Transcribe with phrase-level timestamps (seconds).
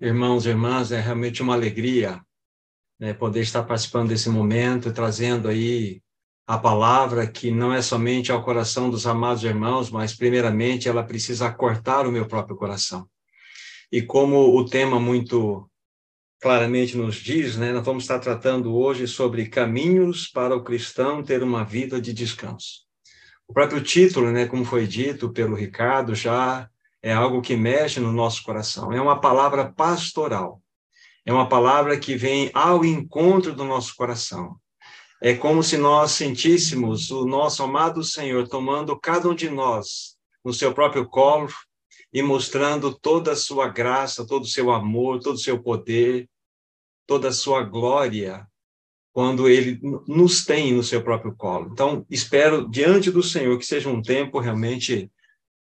[0.00, 2.20] irmãos e irmãs, é realmente uma alegria
[2.98, 6.00] né, poder estar participando desse momento, trazendo aí
[6.46, 11.52] a palavra que não é somente ao coração dos amados irmãos, mas primeiramente ela precisa
[11.52, 13.08] cortar o meu próprio coração.
[13.92, 15.68] E como o tema muito
[16.40, 21.42] claramente nos diz, né, nós vamos estar tratando hoje sobre caminhos para o cristão ter
[21.42, 22.86] uma vida de descanso.
[23.46, 26.69] O próprio título, né, como foi dito pelo Ricardo, já
[27.02, 28.92] é algo que mexe no nosso coração.
[28.92, 30.62] É uma palavra pastoral.
[31.24, 34.56] É uma palavra que vem ao encontro do nosso coração.
[35.22, 40.52] É como se nós sentíssemos o nosso amado Senhor tomando cada um de nós no
[40.52, 41.48] seu próprio colo
[42.12, 46.28] e mostrando toda a sua graça, todo o seu amor, todo o seu poder,
[47.06, 48.46] toda a sua glória,
[49.12, 51.68] quando ele nos tem no seu próprio colo.
[51.72, 55.10] Então, espero diante do Senhor que seja um tempo realmente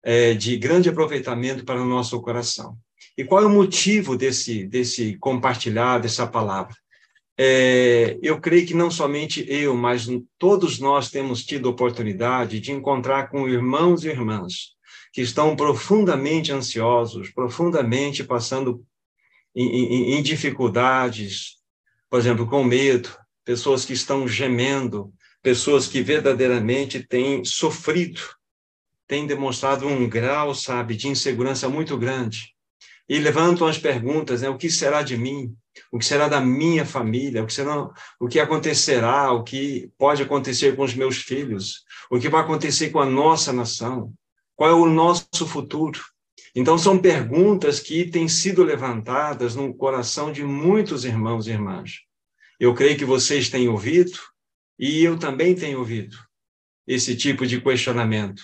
[0.03, 2.77] é, de grande aproveitamento para o nosso coração.
[3.17, 6.75] E qual é o motivo desse, desse compartilhar dessa palavra?
[7.37, 13.29] É, eu creio que não somente eu, mas todos nós temos tido oportunidade de encontrar
[13.29, 14.77] com irmãos e irmãs
[15.13, 18.85] que estão profundamente ansiosos, profundamente passando
[19.55, 21.57] em, em, em dificuldades,
[22.11, 23.11] por exemplo, com medo,
[23.45, 25.13] pessoas que estão gemendo,
[25.43, 28.21] pessoas que verdadeiramente têm sofrido
[29.09, 32.55] tem demonstrado um grau, sabe, de insegurança muito grande.
[33.09, 34.51] E levantam as perguntas, né?
[34.51, 35.57] O que será de mim?
[35.91, 37.43] O que será da minha família?
[37.43, 37.89] O que será,
[38.21, 39.33] o que acontecerá?
[39.33, 41.85] O que pode acontecer com os meus filhos?
[42.11, 44.13] O que vai acontecer com a nossa nação?
[44.55, 46.01] Qual é o nosso futuro?
[46.55, 52.01] Então são perguntas que têm sido levantadas no coração de muitos irmãos e irmãs.
[52.61, 54.19] Eu creio que vocês têm ouvido
[54.79, 56.17] e eu também tenho ouvido
[56.87, 58.43] esse tipo de questionamento.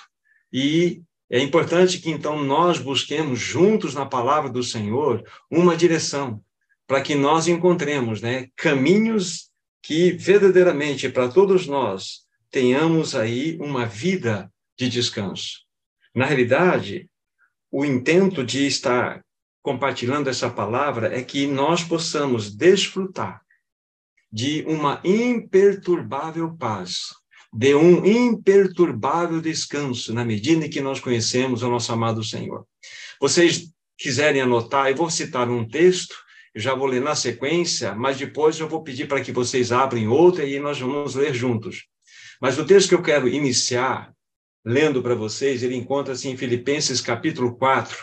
[0.56, 6.40] E é importante que então nós busquemos juntos na palavra do Senhor uma direção
[6.86, 9.50] para que nós encontremos, né, caminhos
[9.82, 12.20] que verdadeiramente para todos nós
[12.52, 15.64] tenhamos aí uma vida de descanso.
[16.14, 17.10] Na realidade,
[17.68, 19.24] o intento de estar
[19.60, 23.42] compartilhando essa palavra é que nós possamos desfrutar
[24.30, 27.08] de uma imperturbável paz
[27.54, 32.66] de um imperturbável descanso, na medida em que nós conhecemos o nosso amado Senhor.
[33.20, 36.16] Vocês quiserem anotar, eu vou citar um texto,
[36.56, 40.44] já vou ler na sequência, mas depois eu vou pedir para que vocês abrem outra
[40.44, 41.84] e nós vamos ler juntos.
[42.40, 44.12] Mas o texto que eu quero iniciar
[44.64, 47.96] lendo para vocês, ele encontra-se em Filipenses capítulo 4.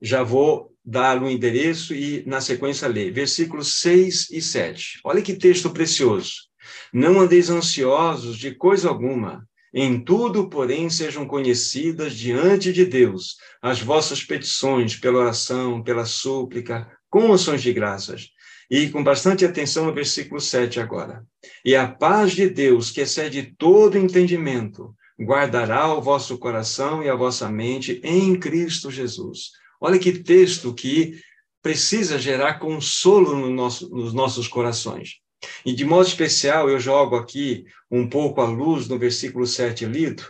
[0.00, 5.00] Já vou dar o um endereço e, na sequência, ler versículos 6 e 7.
[5.04, 6.51] Olha que texto precioso.
[6.92, 9.48] Não andeis ansiosos de coisa alguma.
[9.74, 16.90] Em tudo, porém, sejam conhecidas diante de Deus as vossas petições pela oração, pela súplica,
[17.08, 18.28] com ações de graças.
[18.70, 21.24] E com bastante atenção no versículo 7 agora.
[21.64, 27.14] E a paz de Deus, que excede todo entendimento, guardará o vosso coração e a
[27.14, 29.50] vossa mente em Cristo Jesus.
[29.80, 31.20] Olha que texto que
[31.62, 35.21] precisa gerar consolo no nosso, nos nossos corações.
[35.64, 40.24] E de modo especial, eu jogo aqui um pouco a luz no versículo 7 lido,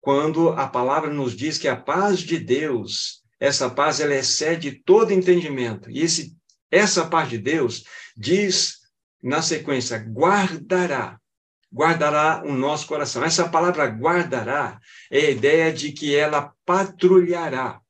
[0.00, 5.12] quando a palavra nos diz que a paz de Deus, essa paz, ela excede todo
[5.12, 5.90] entendimento.
[5.90, 6.36] E esse,
[6.70, 7.84] essa paz de Deus
[8.16, 8.76] diz
[9.22, 11.18] na sequência, guardará,
[11.72, 13.24] guardará o nosso coração.
[13.24, 14.78] Essa palavra guardará
[15.10, 17.80] é a ideia de que ela patrulhará,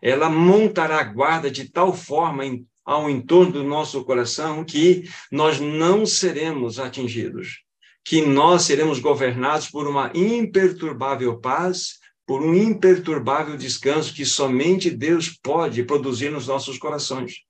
[0.00, 6.04] ela montará guarda de tal forma em ao entorno do nosso coração que nós não
[6.04, 7.62] seremos atingidos,
[8.04, 15.28] que nós seremos governados por uma imperturbável paz, por um imperturbável descanso que somente Deus
[15.28, 17.42] pode produzir nos nossos corações.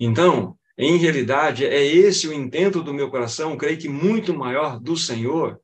[0.00, 4.96] Então, em realidade, é esse o intento do meu coração, creio que muito maior do
[4.96, 5.60] Senhor,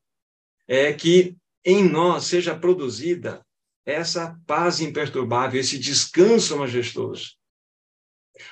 [0.69, 3.45] é que em nós seja produzida
[3.85, 7.40] essa paz imperturbável, esse descanso majestoso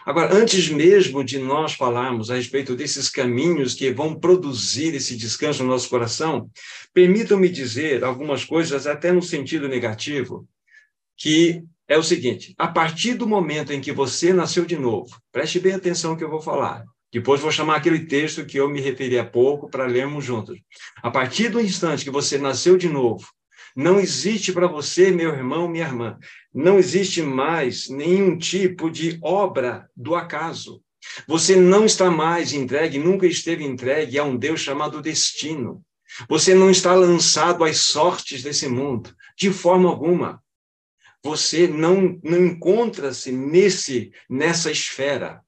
[0.04, 5.62] Agora, antes mesmo de nós falarmos a respeito desses caminhos que vão produzir esse descanso
[5.62, 6.51] no nosso coração,
[6.92, 10.47] permitam-me dizer algumas coisas, até no sentido negativo,
[11.16, 15.59] que é o seguinte: a partir do momento em que você nasceu de novo, preste
[15.59, 16.84] bem atenção no que eu vou falar.
[17.10, 20.59] Depois vou chamar aquele texto que eu me referi há pouco para lermos juntos.
[21.03, 23.27] A partir do instante que você nasceu de novo,
[23.78, 26.19] não existe para você, meu irmão, minha irmã,
[26.53, 30.83] não existe mais nenhum tipo de obra do acaso.
[31.28, 35.80] Você não está mais entregue, nunca esteve entregue a um Deus chamado destino.
[36.28, 40.42] Você não está lançado às sortes desse mundo, de forma alguma.
[41.22, 45.41] você não, não encontra-se nesse nessa esfera.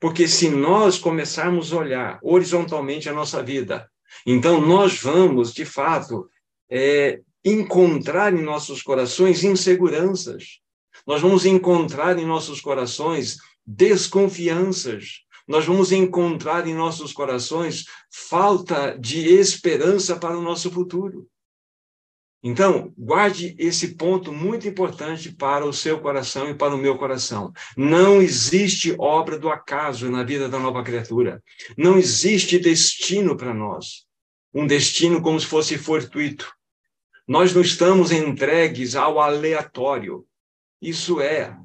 [0.00, 3.88] Porque se nós começarmos a olhar horizontalmente a nossa vida,
[4.26, 6.28] então nós vamos, de fato,
[6.68, 10.60] é, encontrar em nossos corações inseguranças.
[11.06, 13.36] Nós vamos encontrar em nossos corações
[13.66, 15.24] desconfianças.
[15.46, 21.28] Nós vamos encontrar em nossos corações falta de esperança para o nosso futuro.
[22.46, 27.50] Então, guarde esse ponto muito importante para o seu coração e para o meu coração.
[27.74, 31.42] Não existe obra do acaso na vida da nova criatura.
[31.76, 34.04] Não existe destino para nós.
[34.52, 36.54] Um destino como se fosse fortuito.
[37.26, 40.26] Nós não estamos entregues ao aleatório.
[40.80, 41.56] Isso é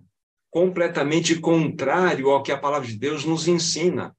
[0.50, 4.16] completamente contrário ao que a palavra de Deus nos ensina.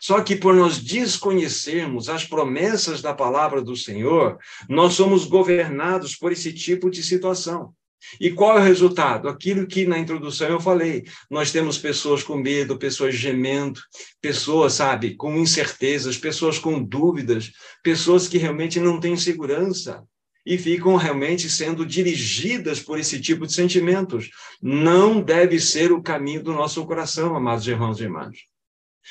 [0.00, 4.38] Só que por nós desconhecermos as promessas da palavra do Senhor,
[4.68, 7.74] nós somos governados por esse tipo de situação.
[8.20, 9.28] E qual é o resultado?
[9.28, 11.04] Aquilo que na introdução eu falei.
[11.28, 13.80] Nós temos pessoas com medo, pessoas gemendo,
[14.20, 17.50] pessoas, sabe, com incertezas, pessoas com dúvidas,
[17.82, 20.04] pessoas que realmente não têm segurança
[20.44, 24.30] e ficam realmente sendo dirigidas por esse tipo de sentimentos.
[24.60, 28.36] Não deve ser o caminho do nosso coração, amados irmãos e irmãs.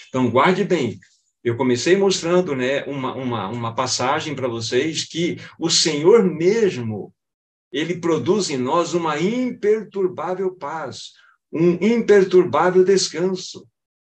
[0.09, 0.99] Então, guarde bem.
[1.43, 7.13] Eu comecei mostrando né, uma, uma, uma passagem para vocês que o Senhor mesmo,
[7.71, 11.11] ele produz em nós uma imperturbável paz,
[11.51, 13.67] um imperturbável descanso.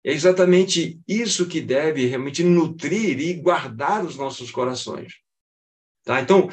[0.05, 5.15] É exatamente isso que deve realmente nutrir e guardar os nossos corações.
[6.05, 6.21] Tá?
[6.21, 6.49] Então,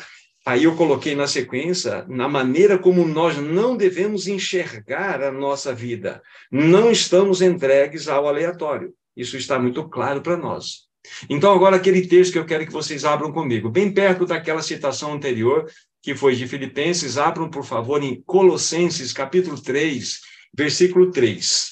[0.45, 6.21] aí eu coloquei na sequência, na maneira como nós não devemos enxergar a nossa vida.
[6.51, 8.93] Não estamos entregues ao aleatório.
[9.15, 10.87] Isso está muito claro para nós.
[11.29, 15.13] Então, agora aquele texto que eu quero que vocês abram comigo, bem perto daquela citação
[15.13, 15.69] anterior,
[16.01, 20.19] que foi de Filipenses, abram, por favor, em Colossenses, capítulo 3,
[20.53, 21.71] versículo 3.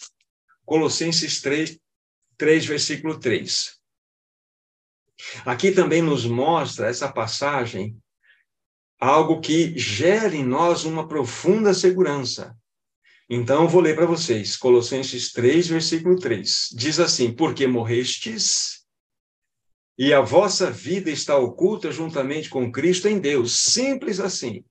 [0.65, 1.77] Colossenses 3,
[2.37, 3.79] 3 versículo 3.
[5.45, 7.95] Aqui também nos mostra essa passagem
[9.01, 12.55] algo que gera em nós uma profunda segurança.
[13.27, 16.69] Então, vou ler para vocês, Colossenses 3, versículo 3.
[16.73, 18.81] Diz assim: Porque morrestes,
[19.97, 23.59] e a vossa vida está oculta juntamente com Cristo em Deus.
[23.59, 24.63] Simples assim.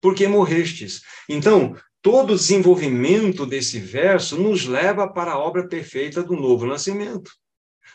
[0.00, 1.02] Porque morrestes.
[1.28, 7.30] Então, todo o desenvolvimento desse verso nos leva para a obra perfeita do novo nascimento.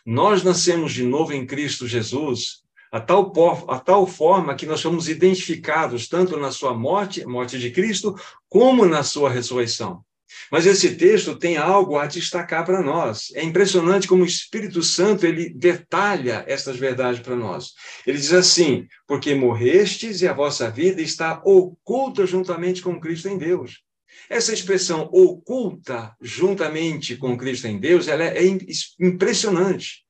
[0.06, 2.61] Nós nascemos de novo em Cristo Jesus,
[2.92, 3.32] a tal,
[3.70, 8.16] a tal forma que nós somos identificados tanto na sua morte, morte de Cristo,
[8.50, 10.04] como na sua ressurreição.
[10.52, 13.32] Mas esse texto tem algo a destacar para nós.
[13.36, 17.74] É impressionante como o Espírito Santo ele detalha estas verdades para nós.
[18.06, 23.38] Ele diz assim: porque morrestes e a vossa vida está oculta juntamente com Cristo em
[23.38, 23.82] Deus.
[24.30, 28.44] Essa expressão oculta juntamente com Cristo em Deus, ela é
[29.00, 30.06] impressionante.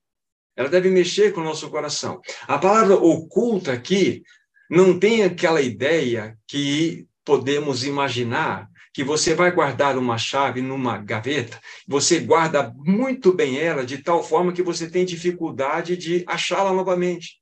[0.56, 2.19] Ela deve mexer com o nosso coração.
[2.48, 4.24] A palavra oculta aqui
[4.69, 11.59] não tem aquela ideia que podemos imaginar que você vai guardar uma chave numa gaveta,
[11.88, 17.39] você guarda muito bem ela de tal forma que você tem dificuldade de achá-la novamente.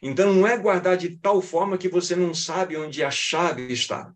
[0.00, 4.12] Então não é guardar de tal forma que você não sabe onde a chave está.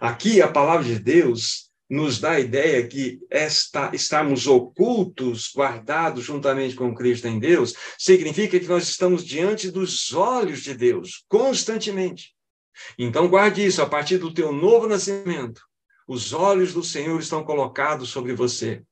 [0.00, 6.74] Aqui a palavra de Deus nos dá a ideia que esta, estarmos ocultos, guardados juntamente
[6.74, 12.34] com Cristo em Deus, significa que nós estamos diante dos olhos de Deus, constantemente.
[12.98, 15.60] Então, guarde isso, a partir do teu novo nascimento,
[16.08, 18.82] os olhos do Senhor estão colocados sobre você.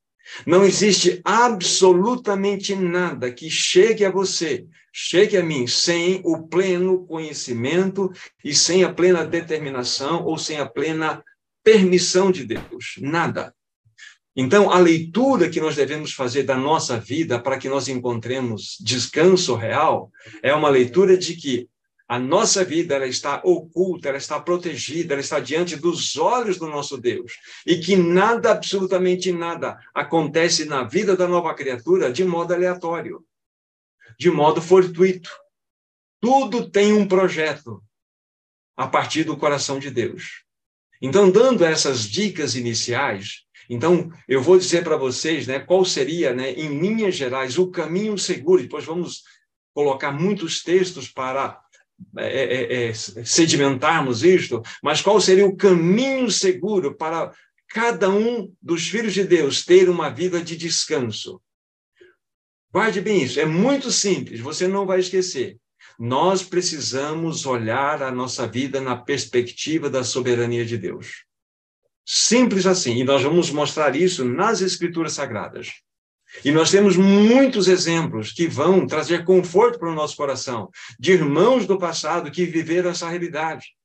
[0.47, 8.13] Não existe absolutamente nada que chegue a você, chegue a mim, sem o pleno conhecimento
[8.45, 11.25] e sem a plena determinação ou sem a plena
[11.63, 13.55] permissão de Deus, nada.
[14.35, 19.55] Então, a leitura que nós devemos fazer da nossa vida para que nós encontremos descanso
[19.55, 20.11] real
[20.43, 21.69] é uma leitura de que
[22.11, 26.67] a nossa vida ela está oculta, ela está protegida, ela está diante dos olhos do
[26.67, 27.35] nosso Deus.
[27.65, 33.25] E que nada, absolutamente nada, acontece na vida da nova criatura de modo aleatório,
[34.19, 35.31] de modo fortuito.
[36.21, 37.81] Tudo tem um projeto
[38.77, 40.45] a partir do coração de Deus.
[41.01, 46.53] Então, dando essas dicas iniciais, então eu vou dizer para vocês, né, qual seria, né,
[46.53, 48.61] em linhas gerais, o caminho seguro.
[48.61, 49.23] Depois vamos
[49.73, 51.61] colocar muitos textos para
[52.19, 57.33] é, é, é, sedimentarmos isto, mas qual seria o caminho seguro para
[57.69, 61.41] cada um dos filhos de Deus ter uma vida de descanso?
[62.73, 65.59] Guarde bem isso, é muito simples, você não vai esquecer.
[66.03, 71.27] Nós precisamos olhar a nossa vida na perspectiva da soberania de Deus.
[72.07, 72.97] Simples assim.
[72.97, 75.75] E nós vamos mostrar isso nas Escrituras Sagradas.
[76.43, 81.67] E nós temos muitos exemplos que vão trazer conforto para o nosso coração, de irmãos
[81.67, 83.77] do passado que viveram essa realidade.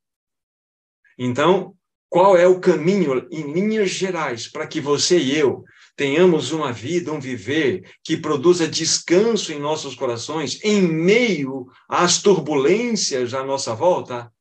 [1.18, 1.76] Então,
[2.08, 7.12] qual é o caminho, em linhas gerais, para que você e eu tenhamos uma vida,
[7.12, 14.32] um viver que produza descanso em nossos corações, em meio às turbulências à nossa volta?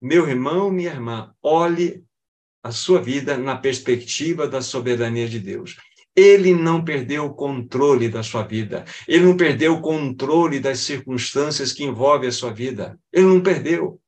[0.00, 2.04] Meu irmão, minha irmã, olhe
[2.62, 5.76] a sua vida na perspectiva da soberania de Deus.
[6.14, 8.84] Ele não perdeu o controle da sua vida.
[9.06, 12.98] Ele não perdeu o controle das circunstâncias que envolvem a sua vida.
[13.12, 14.00] Ele não perdeu.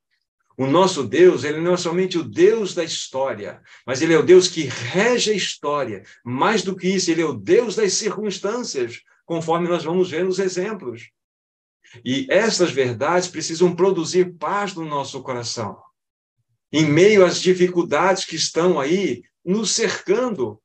[0.60, 4.22] O nosso Deus, ele não é somente o Deus da história, mas ele é o
[4.22, 6.02] Deus que rege a história.
[6.22, 10.38] Mais do que isso, ele é o Deus das circunstâncias, conforme nós vamos ver nos
[10.38, 11.08] exemplos.
[12.04, 15.80] E essas verdades precisam produzir paz no nosso coração.
[16.70, 20.60] Em meio às dificuldades que estão aí nos cercando.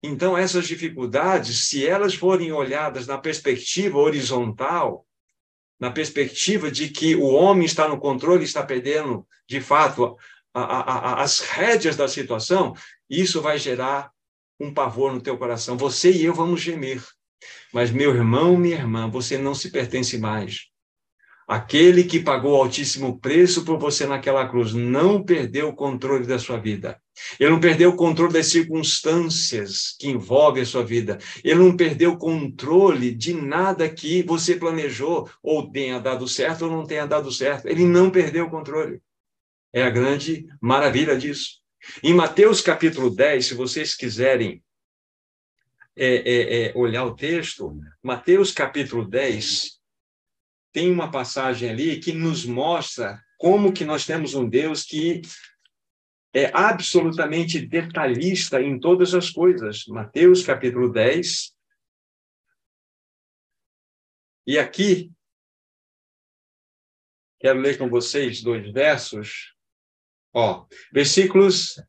[0.00, 5.04] Então, essas dificuldades, se elas forem olhadas na perspectiva horizontal,
[5.82, 10.16] na perspectiva de que o homem está no controle, está perdendo, de fato,
[10.54, 12.72] a, a, a, as rédeas da situação,
[13.10, 14.12] isso vai gerar
[14.60, 15.76] um pavor no teu coração.
[15.76, 17.02] Você e eu vamos gemer.
[17.72, 20.68] Mas, meu irmão, minha irmã, você não se pertence mais.
[21.52, 26.56] Aquele que pagou altíssimo preço por você naquela cruz não perdeu o controle da sua
[26.56, 26.98] vida.
[27.38, 31.18] Ele não perdeu o controle das circunstâncias que envolvem a sua vida.
[31.44, 36.70] Ele não perdeu o controle de nada que você planejou, ou tenha dado certo ou
[36.70, 37.68] não tenha dado certo.
[37.68, 39.02] Ele não perdeu o controle.
[39.74, 41.60] É a grande maravilha disso.
[42.02, 44.64] Em Mateus capítulo 10, se vocês quiserem
[45.94, 49.81] é, é, é, olhar o texto, Mateus capítulo 10,
[50.72, 55.20] tem uma passagem ali que nos mostra como que nós temos um Deus que
[56.34, 59.84] é absolutamente detalhista em todas as coisas.
[59.86, 61.54] Mateus capítulo 10.
[64.46, 65.12] E aqui,
[67.38, 69.54] quero ler com vocês dois versos.
[70.32, 71.80] Ó, versículos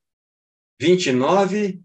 [0.79, 1.81] 29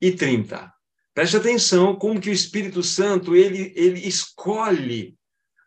[0.00, 0.74] e 30.
[1.14, 5.16] Preste atenção como que o Espírito Santo ele, ele escolhe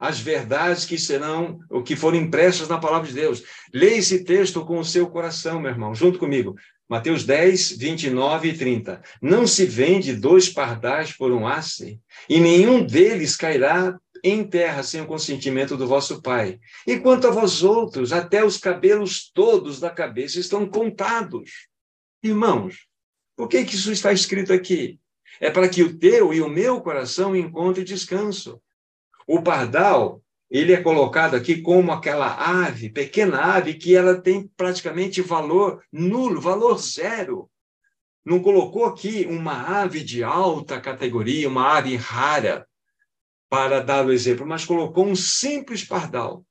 [0.03, 3.41] as verdades que serão, o que foram impressas na palavra de Deus.
[3.73, 6.55] Leia esse texto com o seu coração, meu irmão, junto comigo.
[6.89, 9.01] Mateus 10, 29 e 30.
[9.21, 14.99] Não se vende dois pardais por um asse, e nenhum deles cairá em terra sem
[14.99, 16.59] o consentimento do vosso Pai.
[16.85, 21.69] E quanto a vós outros, até os cabelos todos da cabeça estão contados.
[22.21, 22.87] Irmãos,
[23.37, 24.99] por que, que isso está escrito aqui?
[25.39, 28.61] É para que o teu e o meu coração encontre descanso.
[29.27, 32.27] O pardal, ele é colocado aqui como aquela
[32.65, 37.49] ave, pequena ave, que ela tem praticamente valor nulo, valor zero.
[38.25, 42.67] Não colocou aqui uma ave de alta categoria, uma ave rara,
[43.49, 46.45] para dar o exemplo, mas colocou um simples pardal.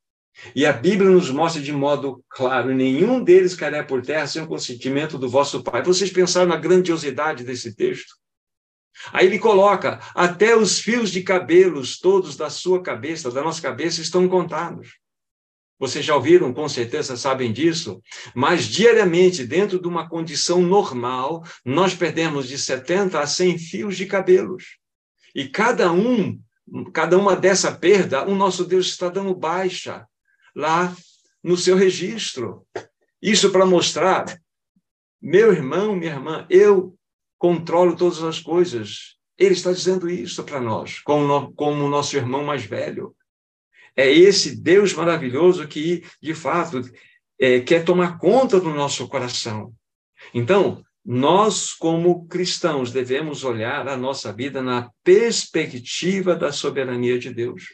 [0.55, 4.47] E a Bíblia nos mostra de modo claro: nenhum deles cairá por terra sem o
[4.47, 5.83] consentimento do vosso Pai.
[5.83, 8.15] Vocês pensaram na grandiosidade desse texto?
[9.13, 14.01] Aí ele coloca: até os fios de cabelos todos da sua cabeça, da nossa cabeça,
[14.01, 15.01] estão contados.
[15.79, 18.01] Vocês já ouviram, com certeza sabem disso,
[18.37, 24.07] mas diariamente, dentro de uma condição normal, nós perdemos de 70 a 100 fios de
[24.07, 24.79] cabelos.
[25.35, 26.41] E cada um,
[26.93, 30.07] cada uma dessa perda, o nosso Deus está dando baixa
[30.55, 30.95] lá
[31.43, 32.65] no seu registro.
[33.21, 34.41] Isso para mostrar,
[35.21, 36.97] meu irmão, minha irmã, eu
[37.43, 39.17] controlo todas as coisas.
[39.37, 43.17] Ele está dizendo isso para nós, como, como nosso irmão mais velho.
[43.97, 46.81] É esse Deus maravilhoso que, de fato,
[47.41, 49.75] é, quer tomar conta do nosso coração.
[50.33, 57.65] Então, nós, como cristãos, devemos olhar a nossa vida na perspectiva da soberania de Deus.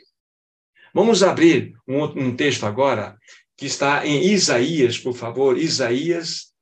[0.95, 3.19] Vamos abrir um, um texto agora
[3.55, 5.59] que está em Isaías, por favor.
[5.59, 6.55] Isaías,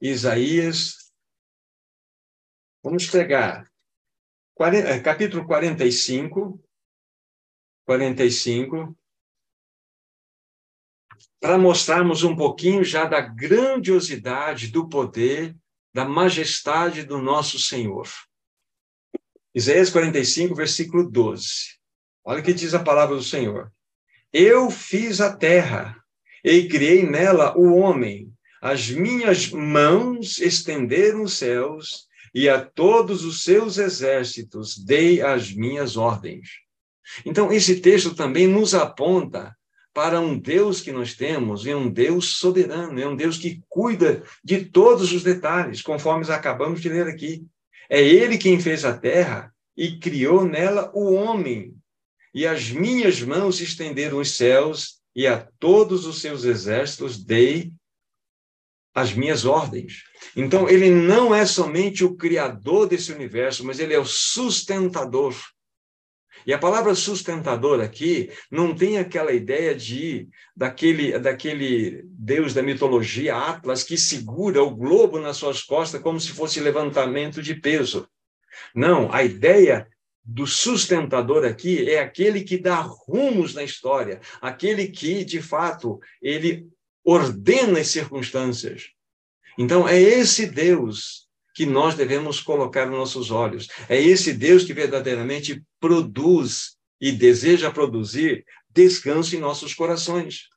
[0.00, 1.03] Isaías
[2.84, 3.66] Vamos pegar
[4.60, 6.62] eh, capítulo 45,
[7.86, 8.94] 45,
[11.40, 15.56] para mostrarmos um pouquinho já da grandiosidade, do poder,
[15.94, 18.06] da majestade do nosso Senhor.
[19.54, 21.78] Isaías 45, versículo 12.
[22.22, 23.72] Olha o que diz a palavra do Senhor.
[24.30, 25.98] Eu fiz a terra
[26.44, 28.30] e criei nela o homem.
[28.60, 35.96] As minhas mãos estenderam os céus e a todos os seus exércitos dei as minhas
[35.96, 36.48] ordens.
[37.24, 39.56] Então, esse texto também nos aponta
[39.92, 44.24] para um Deus que nós temos, é um Deus soberano, é um Deus que cuida
[44.42, 47.46] de todos os detalhes, conforme acabamos de ler aqui.
[47.88, 51.76] É Ele quem fez a terra e criou nela o homem.
[52.34, 57.72] E as minhas mãos estenderam os céus, e a todos os seus exércitos dei
[58.94, 60.04] as minhas ordens.
[60.36, 65.34] Então, ele não é somente o criador desse universo, mas ele é o sustentador.
[66.46, 73.34] E a palavra sustentador aqui não tem aquela ideia de daquele, daquele deus da mitologia
[73.34, 78.06] Atlas que segura o globo nas suas costas como se fosse levantamento de peso.
[78.74, 79.88] Não, a ideia
[80.22, 86.68] do sustentador aqui é aquele que dá rumos na história, aquele que, de fato, ele
[87.04, 88.88] ordena as circunstâncias.
[89.58, 93.68] Então, é esse Deus que nós devemos colocar nos nossos olhos.
[93.88, 100.48] É esse Deus que verdadeiramente produz e deseja produzir descanso em nossos corações.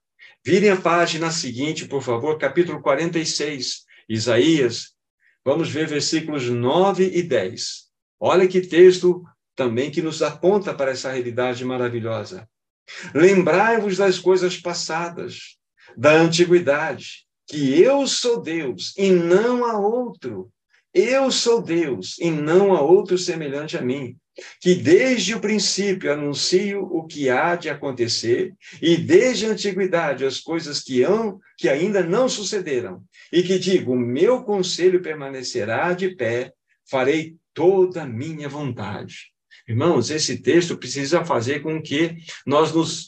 [0.43, 4.93] Virem a página seguinte, por favor, capítulo 46, Isaías.
[5.45, 7.87] Vamos ver versículos 9 e 10.
[8.19, 9.23] Olha que texto
[9.55, 12.49] também que nos aponta para essa realidade maravilhosa.
[13.13, 15.56] Lembrai-vos das coisas passadas,
[15.97, 20.51] da antiguidade, que eu sou Deus e não há outro,
[20.93, 24.15] eu sou Deus e não há outro semelhante a mim,
[24.61, 30.39] que desde o princípio anuncio o que há de acontecer e desde a antiguidade as
[30.39, 33.01] coisas que, hão, que ainda não sucederam,
[33.33, 36.53] e que digo: o meu conselho permanecerá de pé,
[36.87, 39.31] farei toda a minha vontade.
[39.67, 43.07] Irmãos, esse texto precisa fazer com que nós nos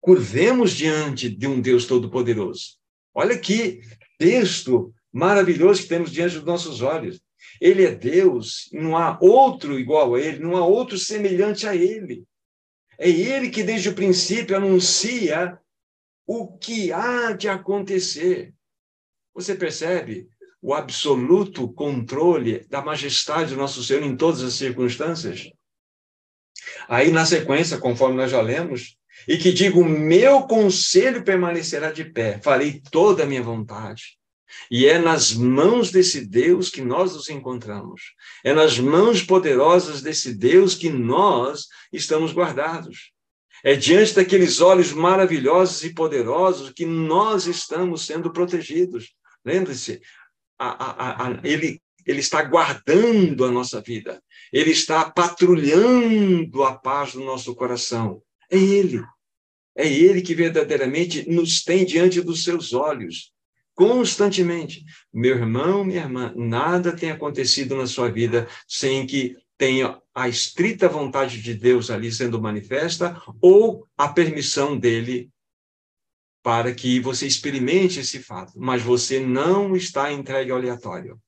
[0.00, 2.78] curvemos diante de um Deus Todo-Poderoso.
[3.14, 3.80] Olha que
[4.18, 7.20] texto maravilhoso que temos diante dos nossos olhos.
[7.60, 12.24] Ele é Deus, não há outro igual a ele, não há outro semelhante a ele.
[12.98, 15.58] É ele que desde o princípio anuncia
[16.26, 18.54] o que há de acontecer.
[19.34, 20.28] Você percebe
[20.62, 25.50] o absoluto controle da majestade do nosso Senhor em todas as circunstâncias?
[26.88, 32.40] Aí, na sequência, conforme nós já lemos, e que digo: meu conselho permanecerá de pé,
[32.42, 34.18] farei toda a minha vontade.
[34.70, 38.14] E é nas mãos desse Deus que nós nos encontramos.
[38.44, 43.12] É nas mãos poderosas desse Deus que nós estamos guardados.
[43.62, 49.14] É diante daqueles olhos maravilhosos e poderosos que nós estamos sendo protegidos.
[49.44, 50.00] Lembre-se,
[51.44, 54.22] ele, ele está guardando a nossa vida.
[54.52, 58.22] Ele está patrulhando a paz do nosso coração.
[58.50, 59.02] É Ele.
[59.76, 63.32] É Ele que verdadeiramente nos tem diante dos seus olhos
[63.80, 64.84] constantemente.
[65.10, 70.86] Meu irmão, minha irmã, nada tem acontecido na sua vida sem que tenha a estrita
[70.86, 75.30] vontade de Deus ali sendo manifesta ou a permissão dele
[76.42, 81.18] para que você experimente esse fato, mas você não está entregue ao aleatório.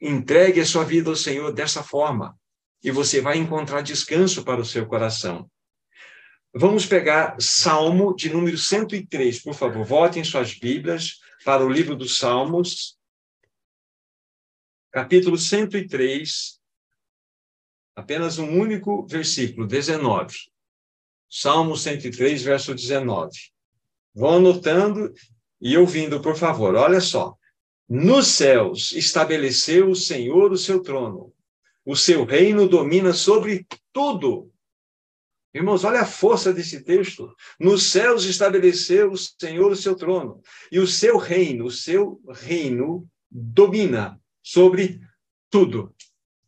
[0.00, 2.34] Entregue a sua vida ao Senhor dessa forma
[2.82, 5.50] e você vai encontrar descanso para o seu coração.
[6.54, 9.86] Vamos pegar Salmo de número 103, por favor.
[9.86, 12.98] Votem suas Bíblias para o livro dos Salmos,
[14.90, 16.60] capítulo 103,
[17.96, 20.36] apenas um único versículo, 19.
[21.26, 23.30] Salmo 103, verso 19.
[24.14, 25.10] Vão anotando
[25.58, 26.74] e ouvindo, por favor.
[26.74, 27.34] Olha só.
[27.88, 31.32] Nos céus estabeleceu o Senhor o seu trono.
[31.82, 34.51] O seu reino domina sobre tudo.
[35.54, 37.34] Irmãos, olha a força desse texto.
[37.60, 43.06] Nos céus estabeleceu o Senhor o seu trono, e o seu reino, o seu reino
[43.30, 45.00] domina sobre
[45.50, 45.94] tudo.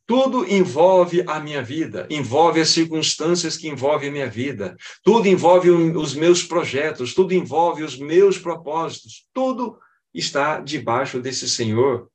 [0.07, 5.71] Tudo envolve a minha vida, envolve as circunstâncias que envolvem a minha vida, tudo envolve
[5.71, 9.79] os meus projetos, tudo envolve os meus propósitos, tudo
[10.13, 12.11] está debaixo desse Senhor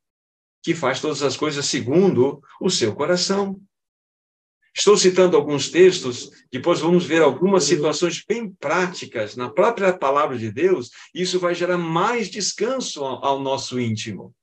[0.61, 3.59] que faz todas as coisas segundo o seu coração.
[4.75, 10.51] Estou citando alguns textos, depois vamos ver algumas situações bem práticas na própria palavra de
[10.51, 14.33] Deus, isso vai gerar mais descanso ao, nosso íntimo.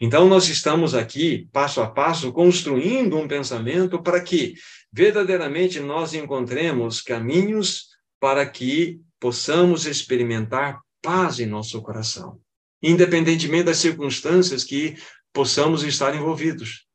[0.00, 4.54] Então, nós estamos aqui, passo a passo, construindo um pensamento para que
[4.92, 7.88] verdadeiramente nós encontremos caminhos
[8.20, 12.38] para que possamos experimentar paz em nosso coração,
[12.82, 14.96] independentemente das circunstâncias que
[15.32, 16.87] possamos estar envolvidos.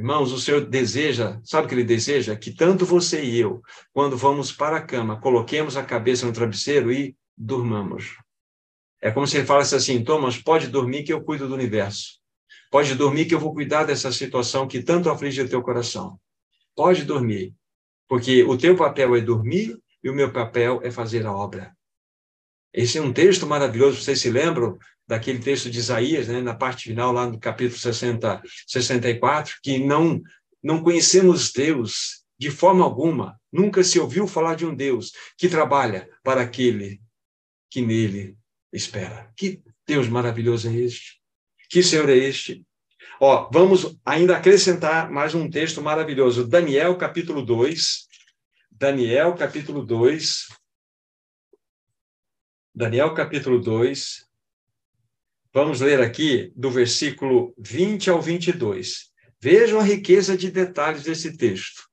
[0.00, 2.34] Irmãos, o Senhor deseja, sabe o que Ele deseja?
[2.34, 3.60] Que tanto você e eu,
[3.92, 8.16] quando vamos para a cama, coloquemos a cabeça no travesseiro e durmamos.
[8.98, 12.18] É como se Ele falasse assim: Thomas, pode dormir que eu cuido do universo.
[12.70, 16.18] Pode dormir que eu vou cuidar dessa situação que tanto aflige o teu coração.
[16.74, 17.54] Pode dormir,
[18.08, 21.76] porque o teu papel é dormir e o meu papel é fazer a obra.
[22.72, 24.78] Esse é um texto maravilhoso, vocês se lembram
[25.10, 30.22] daquele texto de Isaías, né, na parte final, lá no capítulo 60, 64, que não,
[30.62, 36.08] não conhecemos Deus de forma alguma, nunca se ouviu falar de um Deus que trabalha
[36.22, 37.02] para aquele
[37.68, 38.38] que nele
[38.72, 39.32] espera.
[39.36, 41.20] Que Deus maravilhoso é este?
[41.68, 42.64] Que Senhor é este?
[43.20, 46.46] Ó, vamos ainda acrescentar mais um texto maravilhoso.
[46.46, 48.06] Daniel, capítulo 2.
[48.70, 50.46] Daniel, capítulo 2.
[52.72, 54.29] Daniel, capítulo 2.
[55.52, 59.10] Vamos ler aqui do versículo 20 ao 22.
[59.40, 61.88] Vejam a riqueza de detalhes desse texto.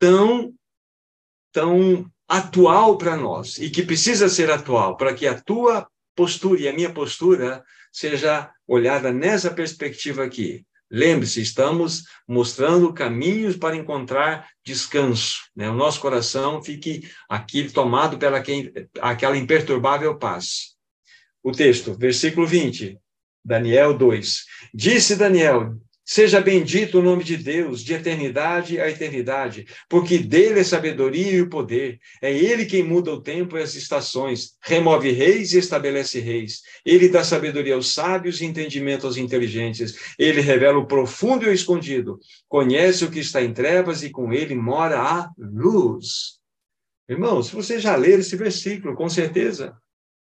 [0.00, 0.52] Tão,
[1.52, 6.68] tão atual para nós e que precisa ser atual para que a tua postura e
[6.68, 10.66] a minha postura seja olhada nessa perspectiva aqui.
[10.90, 15.42] Lembre-se, estamos mostrando caminhos para encontrar descanso.
[15.54, 15.70] Né?
[15.70, 20.77] O nosso coração fique aqui tomado pela quem, aquela imperturbável paz.
[21.42, 22.98] O texto, versículo 20,
[23.44, 24.44] Daniel 2.
[24.74, 25.74] Disse Daniel:
[26.04, 31.40] Seja bendito o nome de Deus, de eternidade a eternidade, porque dele é sabedoria e
[31.40, 32.00] o poder.
[32.20, 36.62] É ele quem muda o tempo e as estações, remove reis e estabelece reis.
[36.84, 40.14] Ele dá sabedoria aos sábios e entendimento aos inteligentes.
[40.18, 42.18] Ele revela o profundo e o escondido.
[42.48, 46.38] Conhece o que está em trevas e com ele mora a luz.
[47.08, 49.74] Irmãos, você já leu esse versículo, com certeza.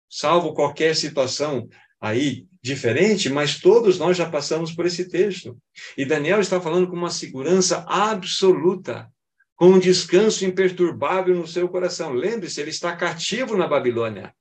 [0.09, 1.67] Salvo qualquer situação
[1.99, 5.57] aí diferente, mas todos nós já passamos por esse texto.
[5.97, 9.09] E Daniel está falando com uma segurança absoluta,
[9.55, 12.13] com um descanso imperturbável no seu coração.
[12.13, 14.33] Lembre-se, ele está cativo na Babilônia.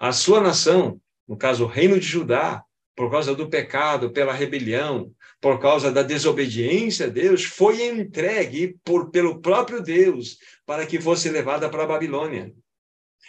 [0.00, 2.62] A sua nação, no caso o reino de Judá,
[2.96, 9.10] por causa do pecado, pela rebelião, por causa da desobediência a Deus, foi entregue por,
[9.10, 12.52] pelo próprio Deus para que fosse levada para a Babilônia.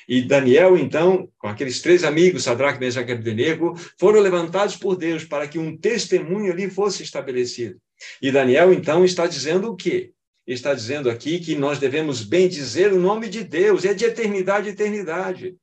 [0.08, 5.26] E Daniel, então, com aqueles três amigos, Sadraque, Mesaque e Abdenego, foram levantados por Deus
[5.26, 7.78] para que um testemunho ali fosse estabelecido.
[8.22, 10.14] E Daniel, então, está dizendo o quê?
[10.46, 14.70] Está dizendo aqui que nós devemos bem dizer o nome de Deus, é de eternidade
[14.70, 15.58] eternidade.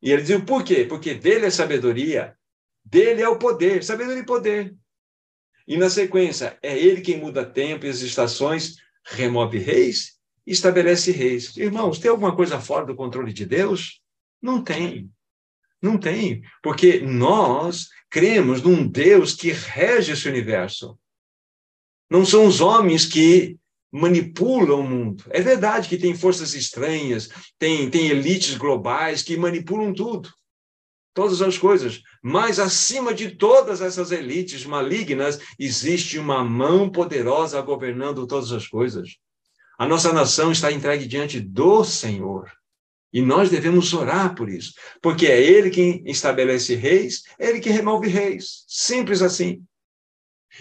[0.00, 0.84] E ele diz por quê?
[0.84, 2.36] Porque dele é sabedoria,
[2.84, 4.74] dele é o poder, sabedoria e poder.
[5.66, 11.56] E na sequência, é ele quem muda tempo e as estações, remove reis estabelece reis.
[11.56, 14.00] Irmãos, tem alguma coisa fora do controle de Deus?
[14.40, 15.10] Não tem.
[15.80, 16.42] Não tem.
[16.62, 20.98] Porque nós cremos num Deus que rege esse universo.
[22.10, 23.56] Não são os homens que
[23.90, 25.24] manipulam o mundo.
[25.30, 27.28] É verdade que tem forças estranhas,
[27.58, 30.32] tem, tem elites globais que manipulam tudo,
[31.14, 32.00] todas as coisas.
[32.22, 39.18] Mas acima de todas essas elites malignas, existe uma mão poderosa governando todas as coisas.
[39.82, 42.48] A nossa nação está entregue diante do Senhor.
[43.12, 47.68] E nós devemos orar por isso, porque é Ele quem estabelece reis, é Ele que
[47.68, 48.62] remove reis.
[48.68, 49.60] Simples assim.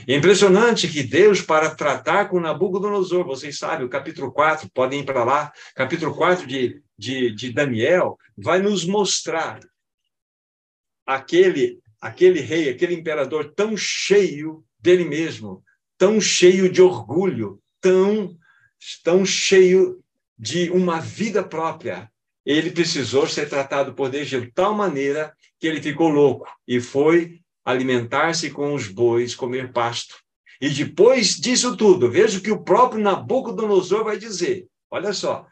[0.08, 5.06] É impressionante que Deus, para tratar com Nabucodonosor, vocês sabem, o capítulo 4, podem ir
[5.06, 9.60] para lá, capítulo 4 de, de, de Daniel, vai nos mostrar
[11.06, 15.64] aquele, aquele rei, aquele imperador tão cheio dele mesmo,
[15.96, 18.36] tão cheio de orgulho, tão
[19.04, 20.04] tão cheio
[20.38, 22.12] de uma vida própria.
[22.46, 27.40] Ele precisou ser tratado por Deus de tal maneira que ele ficou louco e foi
[27.64, 30.16] alimentar-se com os bois, comer pasto.
[30.60, 34.68] E depois disso tudo, veja o que o próprio Nabucodonosor vai dizer.
[34.90, 35.48] Olha só.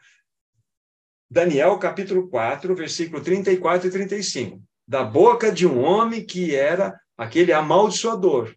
[1.30, 4.60] Daniel capítulo 4, versículo 34 e 35.
[4.86, 8.52] Da boca de um homem que era aquele amaldiçoador.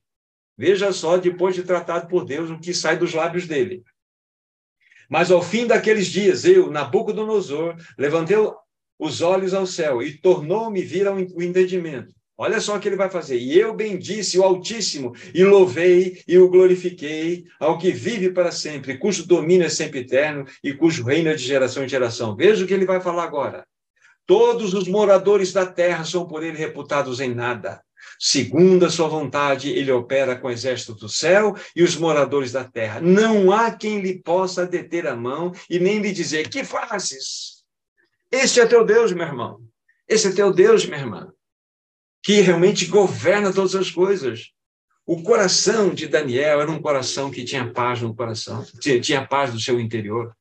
[0.58, 3.84] Veja só, depois de tratado por Deus, o que sai dos lábios dele.
[5.14, 8.36] Mas ao fim daqueles dias, eu, Nabucodonosor, levantei
[8.98, 12.12] os olhos ao céu e tornou-me vir ao entendimento.
[12.36, 13.38] Olha só o que ele vai fazer.
[13.38, 18.98] E eu bendisse o Altíssimo, e louvei e o glorifiquei ao que vive para sempre,
[18.98, 22.36] cujo domínio é sempre eterno e cujo reino é de geração em geração.
[22.36, 23.68] Veja o que ele vai falar agora.
[24.26, 27.84] Todos os moradores da terra são por ele reputados em nada.
[28.26, 32.64] Segundo a sua vontade, ele opera com o exército do céu e os moradores da
[32.64, 33.02] terra.
[33.02, 37.66] Não há quem lhe possa deter a mão e nem lhe dizer: Que fazes?
[38.32, 39.60] Este é teu Deus, meu irmão.
[40.08, 41.34] Esse é teu Deus, minha irmã,
[42.24, 44.54] que realmente governa todas as coisas.
[45.06, 49.54] O coração de Daniel era um coração que tinha paz no coração, tinha, tinha paz
[49.54, 50.34] no seu interior.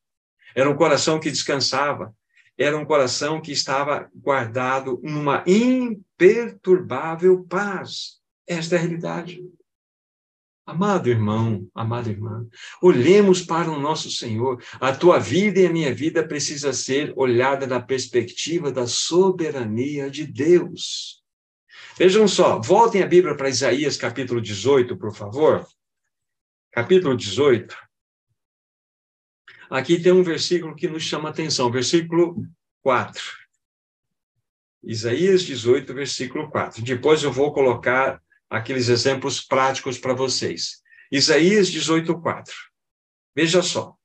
[0.54, 2.14] Era um coração que descansava,
[2.58, 8.20] era um coração que estava guardado numa imperturbável paz.
[8.46, 9.42] Esta é a realidade.
[10.64, 12.46] Amado irmão, amada irmã,
[12.80, 14.62] olhemos para o nosso Senhor.
[14.80, 20.24] A tua vida e a minha vida precisa ser olhada na perspectiva da soberania de
[20.24, 21.20] Deus.
[21.98, 25.66] Vejam só, voltem a Bíblia para Isaías capítulo 18, por favor.
[26.70, 27.76] Capítulo 18.
[29.72, 32.46] Aqui tem um versículo que nos chama a atenção, versículo
[32.82, 33.22] 4.
[34.82, 36.82] Isaías 18, versículo 4.
[36.82, 40.82] Depois eu vou colocar aqueles exemplos práticos para vocês.
[41.10, 42.54] Isaías 18, 4.
[43.34, 43.96] Veja só.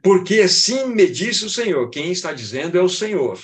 [0.00, 3.36] Porque assim me disse o Senhor, quem está dizendo é o Senhor.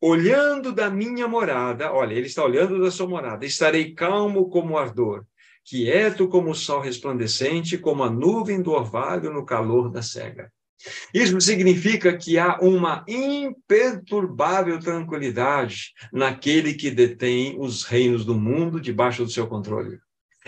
[0.00, 5.24] Olhando da minha morada, olha, ele está olhando da sua morada, estarei calmo como ardor,
[5.68, 10.50] quieto como o sol resplandecente, como a nuvem do orvalho no calor da cega.
[11.12, 19.24] Isso significa que há uma imperturbável tranquilidade naquele que detém os reinos do mundo debaixo
[19.24, 19.98] do seu controle.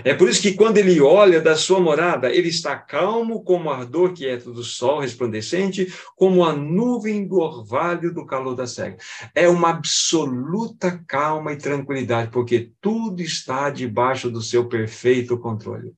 [0.05, 3.73] É por isso que quando ele olha da sua morada, ele está calmo como o
[3.73, 8.97] ardor quieto do sol resplandecente, como a nuvem do orvalho do calor da cega.
[9.35, 15.93] É uma absoluta calma e tranquilidade, porque tudo está debaixo do seu perfeito controle.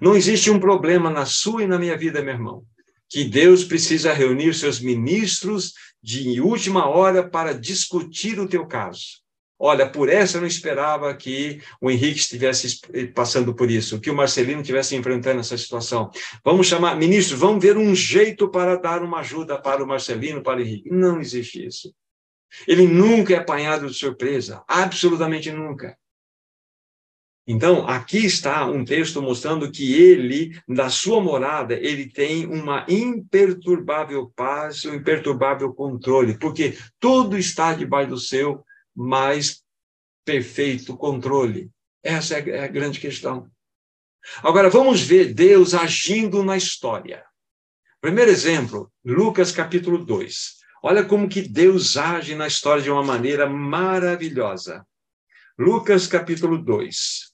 [0.00, 2.64] Não existe um problema na sua e na minha vida, meu irmão
[3.08, 9.24] que Deus precisa reunir seus ministros de última hora para discutir o teu caso.
[9.58, 12.80] Olha, por essa eu não esperava que o Henrique estivesse
[13.14, 16.10] passando por isso, que o Marcelino estivesse enfrentando essa situação.
[16.44, 20.58] Vamos chamar, ministro, vamos ver um jeito para dar uma ajuda para o Marcelino, para
[20.58, 20.90] o Henrique.
[20.90, 21.94] Não existe isso.
[22.68, 25.96] Ele nunca é apanhado de surpresa, absolutamente nunca.
[27.48, 34.32] Então, aqui está um texto mostrando que ele, na sua morada, ele tem uma imperturbável
[34.34, 38.64] paz, um imperturbável controle, porque tudo está debaixo do seu
[38.96, 39.62] mais
[40.24, 41.70] perfeito controle.
[42.02, 43.50] Essa é a grande questão.
[44.42, 47.24] Agora, vamos ver Deus agindo na história.
[48.00, 50.56] Primeiro exemplo, Lucas capítulo 2.
[50.82, 54.86] Olha como que Deus age na história de uma maneira maravilhosa.
[55.58, 57.32] Lucas capítulo 2.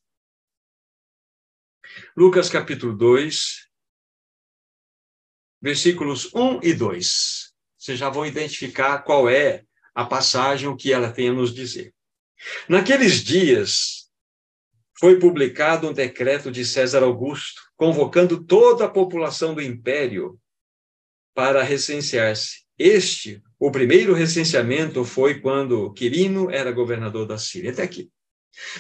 [2.17, 3.69] Lucas capítulo 2,
[5.61, 7.55] versículos 1 e 2.
[7.77, 11.93] Vocês já vão identificar qual é a passagem, o que ela tem a nos dizer.
[12.69, 14.09] Naqueles dias,
[14.99, 20.39] foi publicado um decreto de César Augusto, convocando toda a população do império
[21.35, 22.63] para recensear-se.
[22.79, 27.71] Este, o primeiro recenseamento, foi quando Quirino era governador da Síria.
[27.71, 28.11] Até aqui.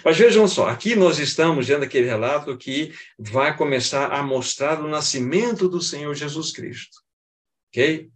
[0.04, 4.88] Mas vejam só, aqui nós estamos vendo aquele relato que vai começar a mostrar o
[4.88, 6.98] nascimento do Senhor Jesus Cristo.
[7.68, 8.10] Ok?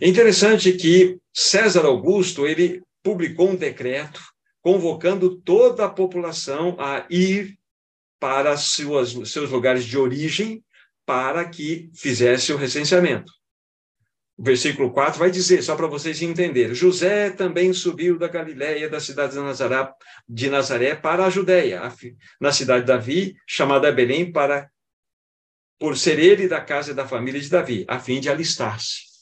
[0.00, 4.20] É interessante que César Augusto, ele publicou um decreto
[4.62, 7.58] convocando toda a população a ir
[8.18, 10.64] para suas, seus lugares de origem
[11.04, 13.30] para que fizesse o recenseamento
[14.36, 19.00] o versículo 4 vai dizer, só para vocês entenderem: José também subiu da Galiléia, da
[19.00, 19.92] cidade de Nazaré,
[20.28, 21.80] de Nazaré para a Judéia,
[22.40, 24.68] na cidade de Davi, chamada Belém, para
[25.78, 29.13] por ser ele da casa da família de Davi, a fim de alistar-se.